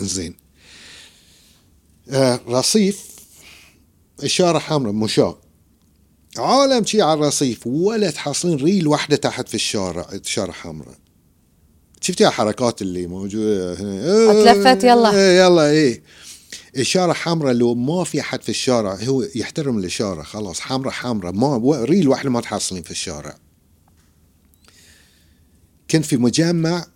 زين 0.00 0.36
آه 2.08 2.40
رصيف 2.48 3.14
إشارة 4.20 4.58
حمراء 4.58 4.92
مشاة. 4.92 5.38
عالم 6.36 6.84
شي 6.84 7.02
على 7.02 7.20
الرصيف 7.20 7.66
ولا 7.66 8.10
تحصلين 8.10 8.56
ريل 8.56 8.86
واحدة 8.88 9.16
تحت 9.16 9.48
في 9.48 9.54
الشارع 9.54 10.08
إشارة 10.24 10.52
حمراء. 10.52 11.03
شفتي 12.04 12.28
الحركات 12.28 12.82
اللي 12.82 13.06
موجودة؟ 13.06 13.74
هنا 13.74 14.30
أتلفت 14.30 14.84
يلا. 14.84 15.14
إيه، 15.14 15.40
يلا 15.44 15.70
إيه. 15.70 16.02
اشاره 16.76 17.12
حمراء 17.12 17.52
لو 17.54 17.74
ما 17.74 18.04
في 18.04 18.20
أحد 18.20 18.42
في 18.42 18.48
الشارع 18.48 18.94
هو 18.94 19.22
يحترم 19.34 19.78
الإشارة 19.78 20.22
خلاص. 20.22 20.60
حمراء 20.60 20.92
حمراء. 20.92 21.32
ما 21.32 21.84
ريل 21.84 22.08
واحدة 22.08 22.30
ما 22.30 22.40
تحصلين 22.40 22.82
في 22.82 22.90
الشارع 22.90 23.36
كنت 25.90 26.04
في 26.04 26.16
مجمع 26.16 26.86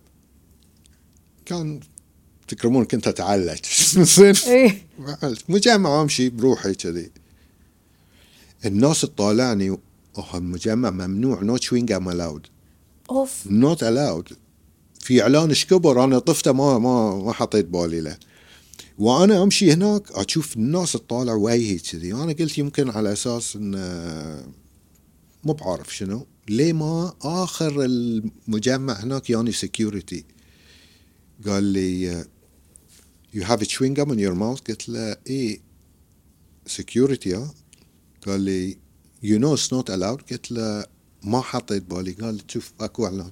كان 1.45 1.79
تكرمون 2.47 2.85
كنت 2.85 3.07
أتعلج. 3.07 3.59
زين. 4.17 4.33
إيه. 4.47 4.87
مجمع 5.49 6.01
أمشي 6.01 6.29
بروحي 6.29 6.73
كذي. 6.73 7.11
الناس 8.65 9.01
تطالعني. 9.01 9.69
أوه 10.17 10.37
المجمع 10.37 10.89
ممنوع. 10.89 11.43
no 11.43 11.57
chewing 11.57 11.91
gum 11.91 12.09
allowed 12.09 12.47
أوف. 13.11 13.43
not 13.45 13.83
allowed 13.83 14.29
في 15.09 15.21
إعلان 15.21 15.49
إيش 15.49 15.65
كبر 15.65 16.03
أنا 16.03 16.19
طفته 16.19 16.51
ما 16.51 16.79
ما 16.79 17.23
ما 17.23 17.33
حطيت 17.33 17.65
بالي 17.65 18.01
له. 18.01 18.17
وأنا 18.97 19.43
أمشي 19.43 19.73
هناك 19.73 20.11
أشوف 20.11 20.55
الناس 20.55 20.91
تطالع 20.91 21.33
وجهي 21.33 21.77
كذي. 21.77 22.13
أنا 22.13 22.33
قلت 22.33 22.57
يمكن 22.57 22.89
على 22.89 23.13
أساس 23.13 23.55
إن 23.55 23.73
مو 25.43 25.53
بعارف 25.53 25.95
شنو. 25.95 26.27
ليه 26.49 26.73
ما 26.73 27.13
آخر 27.21 27.85
المجمع 27.85 28.93
هناك 28.93 29.29
ياني 29.29 29.51
security 29.51 30.25
قال 31.45 31.63
لي 31.63 32.03
you 33.33 33.43
have 33.43 33.63
chewing 33.63 33.95
gum 33.95 34.09
in 34.09 34.19
your 34.19 34.35
mouth? 34.35 34.61
قلت 34.69 34.89
له 34.89 35.17
إيه 35.27 35.61
security 36.65 37.35
ها 37.35 37.53
قال 38.25 38.41
لي 38.41 38.77
you 39.23 39.39
know 39.39 39.53
it's 39.53 39.73
not 39.73 39.91
allowed 39.91 40.21
قلت 40.21 40.51
له 40.51 40.85
ما 41.23 41.41
حطيت 41.41 41.83
بالي. 41.83 42.11
قال 42.11 42.41
شوف 42.47 42.73
اكو 42.79 43.05
اعلان 43.05 43.31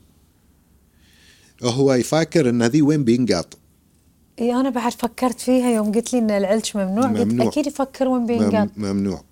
هو 1.63 1.93
يفكر 1.93 2.49
إن 2.49 2.63
ذي 2.63 2.81
وين 2.81 3.03
بينقط. 3.03 3.57
اي 4.39 4.53
أنا 4.53 4.69
بعد 4.69 4.91
فكرت 4.91 5.39
فيها 5.39 5.69
يوم 5.71 5.91
قلت 5.91 6.13
لي 6.13 6.19
إن 6.19 6.31
العلش 6.31 6.75
ممنوع, 6.75 7.07
ممنوع. 7.07 7.45
قلت 7.45 7.57
أكيد 7.57 7.67
يفكر 7.67 8.07
وين 8.07 8.25
بينقال 8.25 8.69
مم- 8.77 8.85
ممنوع. 8.91 9.23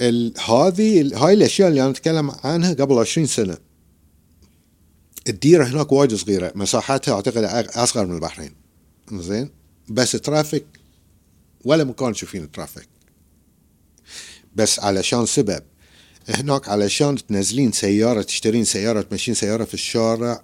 ال- 0.00 0.34
هذه 0.50 1.10
هاي 1.24 1.32
الأشياء 1.34 1.68
اللي 1.68 1.82
أنا 1.82 1.90
أتكلم 1.90 2.30
عنها 2.44 2.72
قبل 2.72 2.98
20 2.98 3.26
سنة. 3.26 3.58
الديرة 5.28 5.64
هناك 5.64 5.92
وايد 5.92 6.14
صغيرة. 6.14 6.52
مساحتها 6.54 7.14
أعتقد 7.14 7.44
أصغر 7.76 8.06
من 8.06 8.14
البحرين. 8.14 8.54
زين؟ 9.12 9.50
بس 9.88 10.12
traffic 10.12 10.64
ولا 11.64 11.84
مكان 11.84 12.12
تشوفين 12.12 12.50
traffic. 12.50 12.88
بس 14.56 14.80
علشان 14.80 15.26
سبب. 15.26 15.62
هناك 16.28 16.68
علشان 16.68 17.26
تنزلين 17.26 17.72
سيارة 17.72 18.22
تشترين 18.22 18.64
سيارة 18.64 19.00
تمشين 19.02 19.34
سيارة 19.34 19.64
في 19.64 19.74
الشارع 19.74 20.42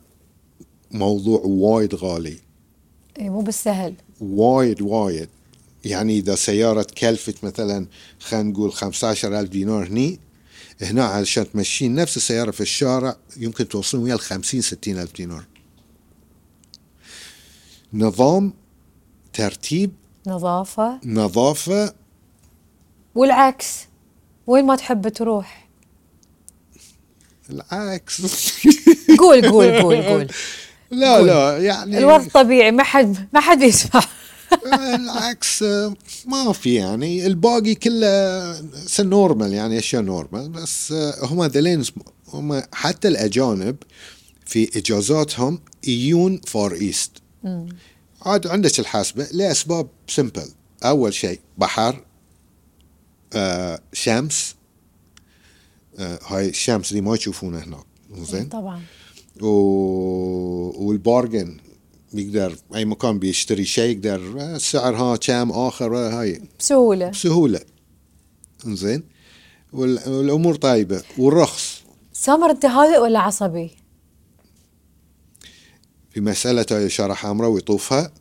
موضوع 0.90 1.40
وايد 1.44 1.94
غالي. 1.94 2.38
اي 3.18 3.30
مو 3.30 3.40
بالسهل. 3.40 3.94
وايد 4.20 4.82
وايد. 4.82 5.28
يعني 5.84 6.18
إذا 6.18 6.34
سيارة 6.34 6.86
كلفت 6.98 7.44
مثلا 7.44 7.86
خلينا 8.20 8.50
نقول 8.50 8.72
15 8.72 9.40
ألف 9.40 9.50
دينار 9.50 9.86
هني 9.86 10.20
هنا 10.82 11.04
علشان 11.04 11.52
تمشين 11.52 11.94
نفس 11.94 12.16
السيارة 12.16 12.50
في 12.50 12.60
الشارع 12.60 13.16
يمكن 13.36 13.68
توصلون 13.68 14.04
ويا 14.04 14.14
ال 14.14 14.20
50 14.20 14.60
60 14.60 14.98
ألف 14.98 15.16
دينار. 15.16 15.44
نظام 17.92 18.52
ترتيب 19.32 19.92
نظافة. 20.26 21.00
نظافة. 21.04 21.94
والعكس. 23.14 23.86
وين 24.46 24.66
ما 24.66 24.76
تحب 24.76 25.08
تروح. 25.08 25.59
العكس. 27.50 28.22
قول 29.18 29.50
قول 29.50 29.82
قول 29.82 30.02
قول. 30.02 30.28
لا 30.90 31.16
قول. 31.16 31.26
لا 31.26 31.58
يعني 31.58 31.98
الوضع 31.98 32.24
طبيعي 32.34 32.70
ما 32.70 32.82
حد 32.82 33.28
ما 33.32 33.40
حد 33.40 33.62
يسمع. 33.62 34.02
العكس 34.94 35.62
ما 36.26 36.52
في 36.52 36.74
يعني. 36.74 37.26
الباقي 37.26 37.74
كله 37.74 38.56
normal 39.00 39.52
يعني 39.52 39.78
أشياء 39.78 40.02
normal 40.02 40.48
بس 40.48 40.92
هم 41.22 41.44
ذلين 41.44 41.84
هم 42.28 42.62
حتى 42.72 43.08
الأجانب 43.08 43.76
في 44.46 44.70
إجازاتهم 44.76 45.60
يجون 45.86 46.40
Far 46.46 46.72
East 46.72 47.12
عاد 48.22 48.46
عندك 48.46 48.80
الحاسبة 48.80 49.26
لأسباب 49.32 49.88
simple 50.08 50.48
أول 50.84 51.14
شيء 51.14 51.40
بحر 51.58 52.04
آه 53.34 53.80
شمس 53.92 54.54
هاي 56.00 56.48
الشمس 56.48 56.90
اللي 56.90 57.00
ما 57.00 57.14
يشوفونها 57.14 57.64
هناك 57.64 57.84
زين 58.18 58.44
طبعا. 58.44 58.82
و... 59.40 59.46
والبارجن 60.86 61.56
يقدر 62.14 62.56
اي 62.74 62.84
مكان 62.84 63.18
بيشتري 63.18 63.64
شيء 63.64 63.96
يقدر 63.96 64.40
آه، 64.40 64.56
السعر 64.56 64.96
ها 64.96 65.16
كم 65.16 65.50
اخر 65.50 65.96
هاي 65.96 66.42
بسهولة 66.58 67.08
بسهوله 67.08 67.60
زين 68.66 69.02
وال... 69.72 70.08
والامور 70.08 70.54
طيبه 70.54 71.02
والرخص 71.18 71.82
سامر 72.12 72.50
انت 72.50 72.66
هادئ 72.66 72.98
ولا 72.98 73.18
عصبي؟ 73.18 73.70
في 76.10 76.20
مساله 76.20 76.66
هاي 76.70 77.14
حمراء 77.14 77.50
ويطوفها 77.50 78.12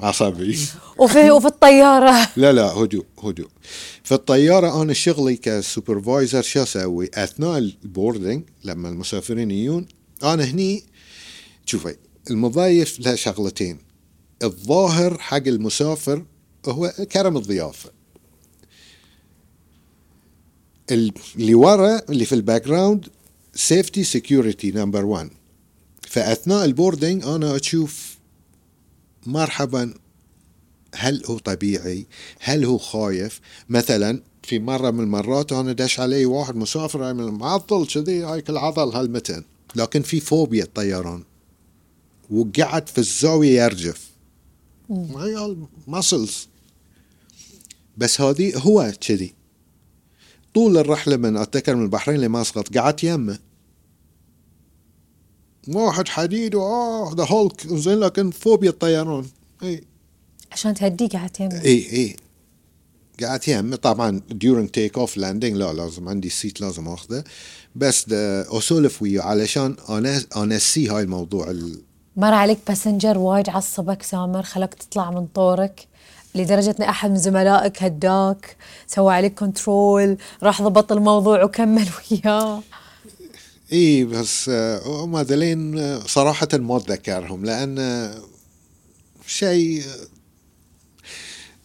عصبي. 0.00 0.58
وفي 0.98 1.30
وفي 1.30 1.46
الطيارة. 1.46 2.28
لا 2.36 2.52
لا 2.52 2.66
هدوء 2.66 3.04
هدوء. 3.22 3.48
في 4.04 4.12
الطيارة 4.14 4.82
أنا 4.82 4.92
شغلي 4.92 5.36
ك 5.36 5.46
supervisor 5.46 6.42
شو 6.42 6.62
أسوي؟ 6.62 7.10
أثناء 7.14 7.58
ال 7.58 7.67
boarding 7.67 8.42
لما 8.64 8.88
المسافرين 8.88 9.50
يجون 9.50 9.86
أنا 10.22 10.44
هني 10.44 10.84
شوفي 11.66 11.96
المضايف 12.30 13.00
له 13.00 13.14
شغلتين. 13.14 13.78
الظاهر 14.42 15.18
حق 15.18 15.36
المسافر 15.46 16.24
هو 16.66 16.92
كرم 17.12 17.36
الضيافة. 17.36 17.90
اللي 20.90 21.54
ورا 21.54 22.00
اللي 22.10 22.24
في 22.24 22.34
ال 22.34 22.64
background 22.64 23.08
safety 23.54 24.04
security 24.04 24.70
number 24.70 25.04
1 25.04 25.30
فأثناء 26.08 26.64
البوردنج 26.64 27.24
أنا 27.24 27.56
أشوف 27.56 28.15
مرحبا 29.28 29.94
هل 30.94 31.22
هو 31.26 31.38
طبيعي؟ 31.38 32.06
هل 32.40 32.64
هو 32.64 32.78
خايف؟ 32.78 33.40
مثلا 33.68 34.22
في 34.42 34.58
مرة 34.58 34.90
من 34.90 35.00
المرات 35.00 35.52
أنا 35.52 35.72
دش 35.72 36.00
علي 36.00 36.26
واحد 36.26 36.56
مسافر 36.56 37.14
من 37.14 37.24
معضل 37.24 37.86
كذي 37.86 38.22
هاي 38.22 38.40
كل 38.42 38.56
عضل 38.56 38.88
هالمتن. 38.88 39.44
لكن 39.76 40.02
في 40.02 40.20
فوبيا 40.20 40.64
الطيران. 40.64 41.24
وقعد 42.30 42.88
في 42.88 42.98
الزاوية 42.98 43.62
يرجف. 43.62 44.10
عيال 44.90 45.66
ماسلز 45.86 46.48
بس 47.96 48.20
هذه 48.20 48.58
هو 48.58 48.92
كذي. 49.00 49.34
طول 50.54 50.78
الرحلة 50.78 51.16
من 51.16 51.36
أتذكر 51.36 51.76
من 51.76 51.82
البحرين 51.82 52.20
لماسقط 52.20 52.78
قعدت 52.78 53.04
يمه. 53.04 53.38
واحد 55.68 56.08
حديد 56.08 56.54
وآه 56.54 57.14
the 57.16 57.24
Hulk 57.24 57.66
زين 57.66 58.00
لكن 58.00 58.30
فوبيا 58.30 58.70
الطيران. 58.70 59.26
إي. 59.62 59.84
عشان 60.52 60.74
تهديه 60.74 61.08
قاعد 61.08 61.30
يمه 61.40 61.62
إي 61.64 61.92
إي. 61.92 62.16
قعدت 63.22 63.48
يمه 63.48 63.76
طبعا 63.76 64.20
during 64.44 64.66
take 64.66 65.00
off 65.02 65.10
landing 65.16 65.54
لا 65.54 65.72
لازم 65.72 66.08
عندي 66.08 66.28
seat 66.28 66.60
لازم 66.60 66.88
أخذه. 66.88 67.24
بس 67.76 68.06
أسولف 68.12 69.02
وياه 69.02 69.22
علشان 69.22 69.76
أنا 69.88 70.22
انسي 70.36 70.88
هاي 70.88 71.02
الموضوع 71.02 71.50
ال... 71.50 71.80
مر 72.16 72.34
عليك 72.34 72.58
passenger 72.68 73.18
وايد 73.18 73.48
عصبك 73.48 74.02
سامر 74.02 74.42
خلاك 74.42 74.74
تطلع 74.74 75.10
من 75.10 75.26
طورك. 75.26 75.88
لدرجة 76.34 76.76
إن 76.80 76.84
أحد 76.84 77.10
من 77.10 77.16
زملائك 77.16 77.82
هداك 77.82 78.56
سوى 78.86 79.14
عليك 79.14 79.38
control 79.38 80.16
راح 80.42 80.62
ضبط 80.62 80.92
الموضوع 80.92 81.44
وكمل 81.44 81.88
وياه. 82.10 82.62
إي 83.72 84.04
بس 84.04 84.48
آه، 84.48 84.82
هم 85.04 85.18
ذلين 85.20 85.78
آه، 85.78 85.98
صراحة 86.06 86.48
ما 86.54 86.76
أتذكرهم 86.76 87.44
لأن 87.44 87.78
آه، 87.78 88.22
شيء 89.26 89.82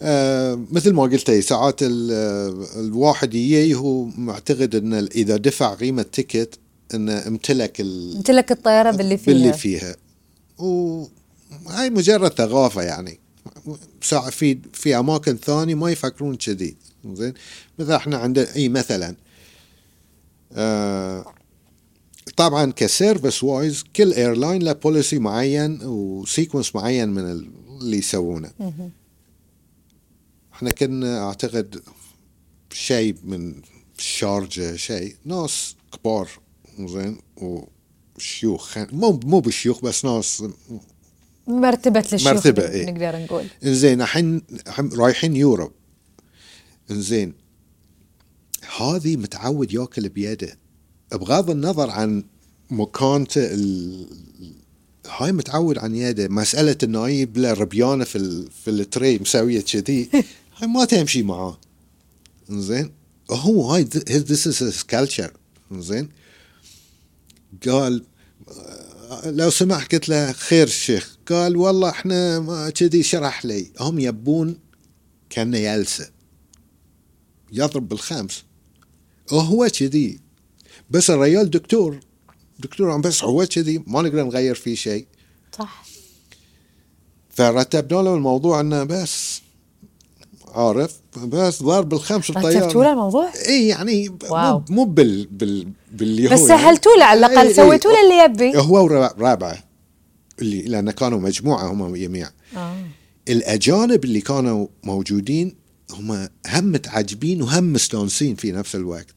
آه، 0.01 0.59
مثل 0.71 0.93
ما 0.93 1.03
قلت 1.03 1.29
لي 1.29 1.41
ساعات 1.41 1.83
ال- 1.83 2.11
آه، 2.11 2.79
الواحد 2.79 3.33
يجي 3.33 3.75
هو 3.75 4.03
معتقد 4.05 4.75
إن 4.75 4.93
إذا 4.93 5.37
دفع 5.37 5.73
قيمة 5.73 6.01
تيكت 6.01 6.59
انه 6.93 7.27
امتلك. 7.27 7.81
امتلك 7.81 8.51
الطيارة 8.51 8.91
باللي 8.91 9.17
فيها. 9.17 9.33
باللي 9.33 9.53
فيها 9.53 9.95
وهاي 10.57 11.89
مجرد 11.89 12.31
ثقافة 12.31 12.81
يعني. 12.81 13.19
ساعة 14.01 14.29
في 14.29 14.57
في 14.73 14.99
أماكن 14.99 15.37
ثانية 15.37 15.75
ما 15.75 15.91
يفكرون 15.91 16.35
كذي 16.35 16.75
زين؟ 17.13 17.33
مثلا 17.79 17.95
إحنا 17.95 18.17
عندنا 18.17 18.55
إي 18.55 18.69
مثلا 18.69 19.15
آه 20.53 21.25
طبعا 22.41 22.71
ك 22.71 22.80
service 22.80 23.43
wise 23.43 23.83
كل 23.95 24.13
airline 24.13 24.61
له 24.63 24.73
policy 24.73 25.19
معين 25.19 25.79
و 25.83 25.93
sequence 25.93 26.75
معين 26.75 27.09
من 27.09 27.31
ال- 27.31 27.51
اللي 27.81 27.97
يسوونه. 27.97 28.51
إحنا 30.53 30.71
كنا 30.71 31.19
أعتقد 31.27 31.81
شيء 32.73 33.15
من 33.23 33.61
الشارجة 33.99 34.75
شيء 34.75 35.15
ناس 35.25 35.75
كبار 35.93 36.29
زين 36.79 37.17
شيوخ 38.17 38.77
مو 38.77 39.19
مو 39.23 39.39
بالشيوخ 39.39 39.81
بس 39.83 40.05
ناس 40.05 40.43
مرتبة 41.47 41.99
للشيوخ 42.11 42.33
مرتبة، 42.33 42.69
إيه. 42.69 42.91
نقدر 42.91 43.19
نقول. 43.19 43.45
إنزين 43.63 44.01
الحين 44.01 44.41
الحين 44.67 44.89
رايحين 44.93 45.35
يوروب. 45.35 45.71
إنزين 46.91 47.33
هذه 48.79 49.17
متعود 49.17 49.73
ياكل 49.73 50.09
بيده. 50.09 50.60
بغض 51.13 51.49
النظر 51.49 51.89
عن 51.89 52.23
مكانته 52.69 53.53
ال... 53.53 54.07
هاي 55.07 55.31
متعود 55.31 55.77
عن 55.77 55.95
يده 55.95 56.27
مسألة 56.27 56.77
إنه 56.83 57.09
يجيب 57.09 57.37
له 57.37 57.53
ربيانة 57.53 58.03
في 58.03 58.17
ال... 58.17 58.51
في 58.51 58.69
التري 58.69 59.19
مسوية 59.19 59.61
كذي 59.61 60.09
هاي 60.57 60.67
ما 60.67 60.85
تمشي 60.85 61.23
معاه. 61.23 61.57
إنزين؟ 62.49 62.91
هو 63.31 63.71
هاي 63.71 63.85
is 63.85 64.59
his 64.59 64.83
culture. 64.95 65.31
إنزين؟ 65.71 66.09
قال 67.67 68.03
لو 69.25 69.49
سمحت 69.49 69.95
قلت 69.95 70.09
له 70.09 70.31
خير 70.31 70.67
الشيخ 70.67 71.17
قال 71.29 71.57
والله 71.57 71.89
إحنا 71.89 72.39
ما 72.39 72.69
كذي 72.69 73.03
شرح 73.03 73.45
لي. 73.45 73.71
هم 73.79 73.99
يبون 73.99 74.57
كأنه 75.29 75.57
يلسه. 75.57 76.09
يضرب 77.51 77.89
بالخمس 77.89 78.43
وهو 79.31 79.67
كذي. 79.79 80.19
بس 80.91 81.09
الرجال 81.09 81.49
دكتور 81.49 81.99
دكتور 82.59 82.91
عم 82.91 83.01
بس 83.01 83.23
هو 83.23 83.45
كذي 83.45 83.83
ما 83.87 84.01
نقدر 84.01 84.23
نغير 84.23 84.55
فيه 84.55 84.75
شيء 84.75 85.05
صح 85.59 85.83
فرتبنا 87.29 88.01
له 88.01 88.15
الموضوع 88.15 88.59
إنه 88.59 88.83
بس 88.83 89.41
عارف 90.55 90.99
بس 91.25 91.63
ضرب 91.63 91.89
بالخمس 91.89 92.31
رتبتوا 92.31 92.83
له 92.83 92.91
الموضوع 92.91 93.31
اي 93.47 93.67
يعني 93.67 94.09
واو. 94.29 94.63
مو 94.69 94.83
بال 94.83 95.25
بال 95.27 95.67
باللي 95.91 96.27
بس. 96.27 96.39
سهلتوا 96.39 96.91
له 96.97 97.05
على 97.05 97.19
الأقل 97.25 97.47
إي. 97.47 97.53
سويتوا 97.53 97.91
له 97.91 98.01
اللي 98.03 98.23
يبي 98.23 98.57
هو 98.59 98.83
ورابعه 98.85 99.63
اللي 100.41 100.61
لأن 100.61 100.91
كانوا 100.91 101.19
مجموعة 101.19 101.71
هم 101.71 101.95
جميع 101.95 102.29
آه. 102.57 102.75
الأجانب 103.29 104.03
اللي 104.05 104.21
كانوا 104.21 104.67
موجودين 104.83 105.55
هم 105.91 106.11
هم 106.47 106.71
متعجبين 106.71 107.41
وهم 107.41 107.73
مستانسين 107.73 108.35
في 108.35 108.51
نفس 108.51 108.75
الوقت 108.75 109.07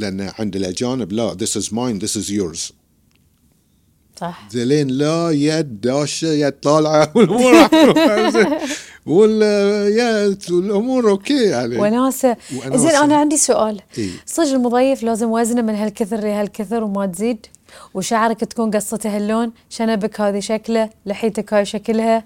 لأن 0.00 0.30
عند 0.38 0.56
الأجانب 0.56 1.12
لا 1.12 1.34
this 1.34 1.60
is 1.62 1.66
mine 1.72 2.04
this 2.06 2.16
is 2.20 2.30
yours. 2.30 2.72
صح. 4.20 4.48
ذلين 4.54 4.88
لا 4.88 5.30
يد 5.30 5.80
داشه 5.80 6.28
يد 6.28 6.52
طالعة 6.52 7.12
والأمور 7.14 7.54
وال 9.06 9.42
يا 9.92 10.26
الأمور 10.50 11.10
okay 11.10 11.44
يعني. 11.44 11.78
وناسة. 11.78 12.36
زين 12.74 12.90
أنا 12.90 13.16
عندي 13.16 13.36
سؤال. 13.36 13.80
إي. 13.98 14.10
صدق 14.26 14.46
المضيف 14.52 15.02
لازم 15.02 15.30
وزنه 15.30 15.62
من 15.62 15.74
هالكثر 15.74 16.16
لهالكثر 16.20 16.84
وما 16.84 17.06
تزيد؟ 17.06 17.46
وشعرك 17.94 18.40
تكون 18.40 18.70
قصته 18.70 19.16
هاللون؟ 19.16 19.52
شنبك 19.70 20.20
هذه 20.20 20.40
شكله؟ 20.40 20.90
لحيتك 21.06 21.54
هاي 21.54 21.64
شكلها؟ 21.64 22.24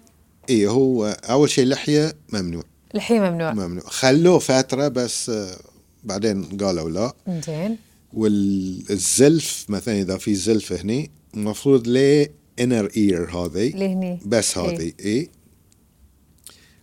إي 0.51 0.67
هو 0.67 1.17
أول 1.31 1.51
شيء 1.51 1.67
لحية 1.67 2.13
ممنوع. 2.33 2.63
الحين 2.95 3.23
ممنوع. 3.23 3.53
ممنوع. 3.53 3.85
خلوه 3.87 4.39
فترة 4.39 4.89
بس 4.89 5.31
بعدين 6.05 6.45
قالوا 6.45 6.91
لا. 6.91 7.15
زين 7.47 7.77
والزلف 8.13 9.67
مثلا 9.69 10.01
إذا 10.01 10.17
في 10.17 10.35
زلف 10.35 10.73
هني 10.73 11.11
المفروض 11.35 11.89
ليه 11.89 12.33
انر 12.61 12.91
اير 12.97 13.31
هذه 13.31 13.69
لهني 13.77 14.21
بس 14.27 14.59
إيه. 14.59 14.71
هذه 14.71 14.93
اي 15.05 15.31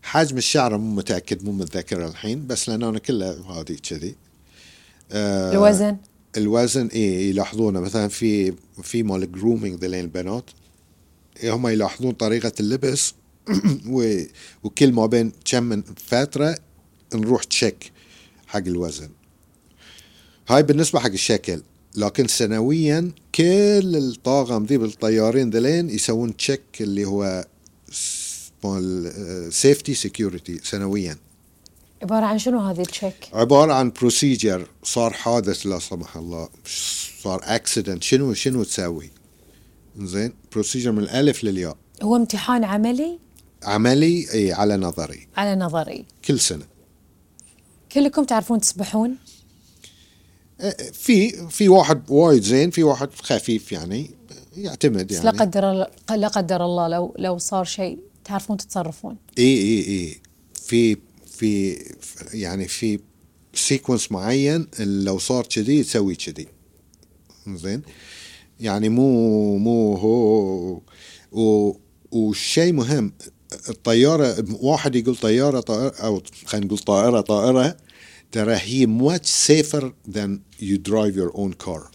حجم 0.03 0.37
الشعر 0.37 0.77
مو 0.77 0.95
متأكد 0.95 1.43
مو 1.43 1.51
متذكر 1.51 2.07
الحين 2.07 2.47
بس 2.47 2.69
لأن 2.69 2.83
أنا 2.83 2.99
كلها 2.99 3.31
هذه 3.31 3.77
كذي. 3.89 4.15
آه 5.11 5.51
الوزن؟ 5.51 5.97
الوزن 6.37 6.87
اي 6.87 7.29
يلاحظونه. 7.29 7.79
مثلا 7.79 8.07
في 8.07 8.53
في 8.83 9.03
مال 9.03 9.31
grooming 9.31 9.83
ذلين 9.83 10.03
البنات 10.03 10.43
هم 11.43 11.67
يلاحظون 11.67 12.11
طريقة 12.11 12.51
اللبس 12.59 13.13
وكل 14.63 14.93
ما 14.93 15.05
بين 15.05 15.31
كم 15.45 15.63
من 15.63 15.83
فترة 16.07 16.57
نروح 17.13 17.43
check 17.43 17.91
حق 18.51 18.63
الوزن. 18.67 19.09
هاي 20.47 20.63
بالنسبة 20.63 20.99
حق 20.99 21.11
الشكل 21.11 21.61
لكن 21.95 22.27
سنويا 22.27 23.11
كل 23.35 23.95
الطاقم 23.95 24.65
ذي 24.65 24.77
بالطيارين 24.77 25.49
ذلين 25.49 25.89
يسوون 25.89 26.37
check 26.37 26.61
اللي 26.81 27.05
هو 27.05 27.45
مال 28.63 29.53
safety 29.53 29.93
security 29.93 30.59
سنويا. 30.63 31.17
عبارة 32.01 32.25
عن 32.25 32.39
شنو 32.39 32.59
هذه 32.59 32.81
ال 32.81 32.87
check 32.87 33.15
عبارة 33.33 33.73
عن 33.73 33.91
procedure 33.91 34.67
صار 34.83 35.13
حادث 35.13 35.65
لا 35.65 35.79
سمح 35.79 36.17
الله 36.17 36.49
صار 37.23 37.41
accident 37.43 38.03
شنو 38.03 38.33
شنو 38.33 38.63
تسوي 38.63 39.09
زين 39.99 40.33
procedure 40.51 40.91
من 40.91 41.03
الألف 41.03 41.43
للياء. 41.43 41.77
هو 42.03 42.15
امتحان 42.15 42.63
عملي؟ 42.63 43.19
عملي 43.63 44.33
اي 44.33 44.53
على 44.53 44.77
نظري. 44.77 45.27
على 45.37 45.55
نظري. 45.55 46.05
كل 46.25 46.39
سنة. 46.39 46.70
كلكم 47.93 48.23
تعرفون 48.23 48.59
تسبحون؟ 48.59 49.17
إيه، 50.61 50.91
في 50.91 51.47
في 51.49 51.69
واحد 51.69 52.11
وايد 52.11 52.43
زين 52.43 52.71
في 52.71 52.83
واحد 52.83 53.09
خفيف 53.13 53.71
يعني 53.71 54.11
يعتمد 54.57 55.11
يعني 55.11 55.25
لا 55.25 55.31
قدر 55.31 55.71
الله 55.71 55.87
لا 56.09 56.27
قدر 56.27 56.65
الله 56.65 56.87
لو 56.87 57.15
لو 57.19 57.37
صار 57.37 57.65
شيء 57.65 57.99
تعرفون 58.23 58.57
تتصرفون. 58.57 59.17
إي 59.37 59.57
إي 59.57 59.87
إي. 59.87 60.21
في 60.55 60.97
في 61.25 61.77
يعني 62.33 62.67
في 62.67 62.99
sequence 63.53 64.11
معين 64.11 64.67
لو 64.79 65.19
صار 65.19 65.45
كذي 65.45 65.83
تسوي 65.83 66.15
كذي. 66.15 66.47
زين؟ 67.47 67.81
يعني 68.59 68.89
مو 68.89 69.57
مو 69.57 69.95
هو. 69.95 70.81
والشيء 72.11 72.73
مهم 72.73 73.13
الطياره 73.69 74.45
واحد 74.61 74.95
يقول 74.95 75.15
طيارة 75.15 75.59
طائرة 75.59 75.93
أو 76.03 76.21
خلينا 76.45 76.65
نقول 76.65 76.79
طائرة 76.79 77.21
طائرة 77.21 77.77
ترى 78.31 78.55
هي 78.55 78.87
much 78.87 79.25
safer 79.25 79.83
than 80.11 80.39
you 80.61 80.77
drive 80.77 81.15
your 81.15 81.37
own 81.37 81.67
car. 81.67 81.91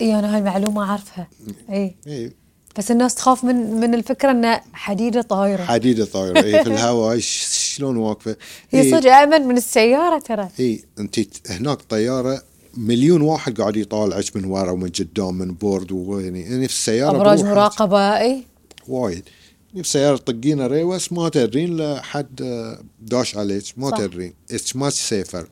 إي 0.00 0.18
أنا 0.18 0.34
هاي 0.34 0.38
المعلومة 0.38 0.82
اعرفها 0.82 1.28
إي. 1.70 1.96
إيه 2.06 2.42
بس 2.78 2.90
الناس 2.90 3.14
تخاف 3.14 3.44
من 3.44 3.80
من 3.80 3.94
الفكرة 3.94 4.30
انه 4.30 4.60
حديدة 4.72 5.22
طايرة. 5.22 5.64
حديدة 5.64 6.04
طايرة. 6.04 6.42
إيه 6.42 6.62
في 6.62 6.68
الهواء 6.68 7.18
شلون 7.18 7.96
واقفة؟ 7.96 8.36
هي. 8.70 8.90
صدق 8.90 9.12
آمن 9.12 9.42
من 9.42 9.56
السيارة 9.56 10.18
ترى. 10.18 10.48
إي 10.60 10.84
أنت 10.98 11.20
هناك 11.50 11.82
طيارة 11.82 12.42
مليون 12.76 13.20
واحد 13.20 13.60
قاعد 13.60 13.76
يطالعك 13.76 14.36
من 14.36 14.44
ورا 14.44 14.70
ومن 14.70 14.88
قدام 14.88 15.34
من 15.34 15.54
بورد 15.54 15.92
ويعني 15.92 16.40
يعني 16.40 16.68
في 16.68 16.74
السيارة 16.74 17.16
أبراج 17.16 17.44
مراقبة 17.44 18.18
إي. 18.18 18.44
وايد. 18.88 19.24
السياره 19.76 20.16
تطقين 20.16 20.66
reverse 20.66 21.12
ما 21.12 21.28
تدرين 21.28 21.76
لحد 21.76 22.36
داش 23.00 23.36
عليك 23.36 23.64
ما 23.76 23.90
صح. 23.90 23.98
تدرين 23.98 24.34
it's 24.50 24.76
much 24.76 25.00
safer 25.00 25.48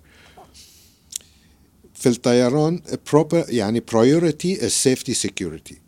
في 1.95 2.09
الطيران 2.09 2.83
proper 3.13 3.45
يعني 3.49 3.81
priority 3.81 4.67
ال 4.67 4.74
safety 4.74 5.15
security 5.15 5.79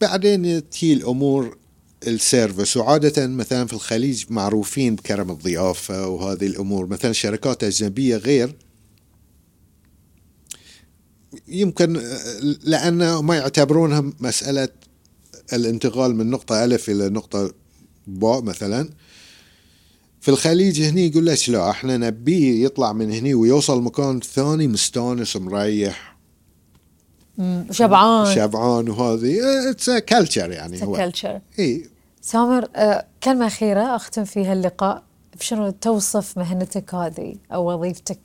بعدين 0.00 0.70
تجي 0.70 0.92
الأمور 0.92 1.58
ال 2.06 2.14
service. 2.14 2.76
وعادة 2.76 3.26
مثلا 3.26 3.66
في 3.66 3.72
الخليج 3.72 4.24
معروفين 4.30 4.94
بكرم 4.94 5.30
الضيافة 5.30 6.08
وهذه 6.08 6.46
الأمور. 6.46 6.86
مثلا 6.86 7.12
شركات 7.12 7.64
أجنبية 7.64 8.16
غير. 8.16 8.56
يمكن 11.48 12.02
لأن 12.62 13.18
ما 13.18 13.36
يعتبرونها 13.36 14.12
مسألة 14.20 14.68
الانتقال 15.52 16.14
من 16.14 16.30
نقطة 16.30 16.64
ألف 16.64 16.90
إلى 16.90 17.08
نقطة 17.08 17.54
باء 18.06 18.42
مثلا. 18.42 18.88
في 20.20 20.28
الخليج 20.28 20.82
هني 20.82 21.06
يقول 21.06 21.26
لك 21.26 21.48
لا؟ 21.48 21.70
إحنا 21.70 21.96
نبيه 21.96 22.64
يطلع 22.64 22.92
من 22.92 23.12
هني 23.12 23.34
ويوصل 23.34 23.82
مكان 23.82 24.20
ثاني 24.20 24.68
مستانس 24.68 25.36
مريح. 25.36 26.16
شبعان. 27.70 28.34
شبعان 28.34 28.88
وهذه. 28.88 29.40
it's 29.70 29.90
culture 29.90 30.50
يعني 30.50 30.82
هو. 30.82 30.96
culture 30.96 31.40
إي. 31.58 31.86
سامر 32.22 32.68
آه، 32.76 33.06
كلمة 33.22 33.46
أخيرة 33.46 33.96
أختم 33.96 34.24
فيها 34.24 34.52
اللقاء. 34.52 35.02
بشنو 35.40 35.70
توصف 35.70 36.38
مهنتك 36.38 36.94
هذه 36.94 37.36
أو 37.52 37.72
وظيفتك 37.72 38.20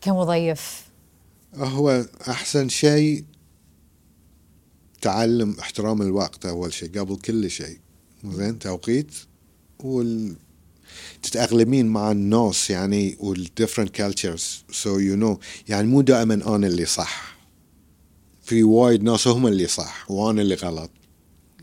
كمضيف؟ 0.00 0.86
هو 1.54 2.04
أحسن 2.28 2.68
شيء 2.68 3.24
تعلم 5.00 5.56
احترام 5.60 6.02
الوقت 6.02 6.46
أول 6.46 6.72
شيء 6.72 7.00
قبل 7.00 7.16
كل 7.16 7.50
شيء. 7.50 7.78
زين 8.32 8.58
توقيت. 8.58 9.12
وال 9.78 10.36
تتأقلمين 11.22 11.86
مع 11.86 12.10
الناس 12.10 12.70
يعني 12.70 13.16
وال 13.20 13.48
different 13.60 13.88
cultures. 14.00 14.42
So 14.72 14.86
you 14.98 15.16
know 15.22 15.38
يعني 15.68 15.88
مو 15.88 16.00
دائما 16.00 16.34
أنا 16.56 16.66
اللي 16.66 16.84
صح. 16.84 17.36
في 18.42 18.62
وايد 18.62 19.02
ناس 19.02 19.28
هم 19.28 19.46
اللي 19.46 19.66
صح 19.66 20.10
وأنا 20.10 20.42
اللي 20.42 20.54
غلط. 20.54 20.90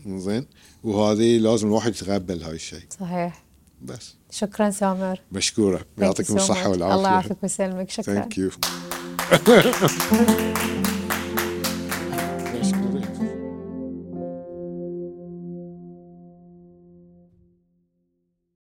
زين؟ 0.06 0.46
وهذه 0.84 1.38
لازم 1.38 1.66
الواحد 1.66 1.90
يتقبل 1.94 2.42
هاي 2.42 2.54
الشيء. 2.54 2.82
صحيح. 3.00 3.44
بس. 3.82 4.14
شكرا 4.30 4.70
سامر. 4.70 5.20
you 5.32 5.84
يعطيكم 5.98 6.38
much. 6.38 6.66
والعافية. 6.66 6.94
الله 6.96 7.08
يعافيك 7.10 7.42
ويسلمك. 7.42 7.90
شكرا. 7.90 8.28
Thank 8.28 8.34
you. 8.36 8.50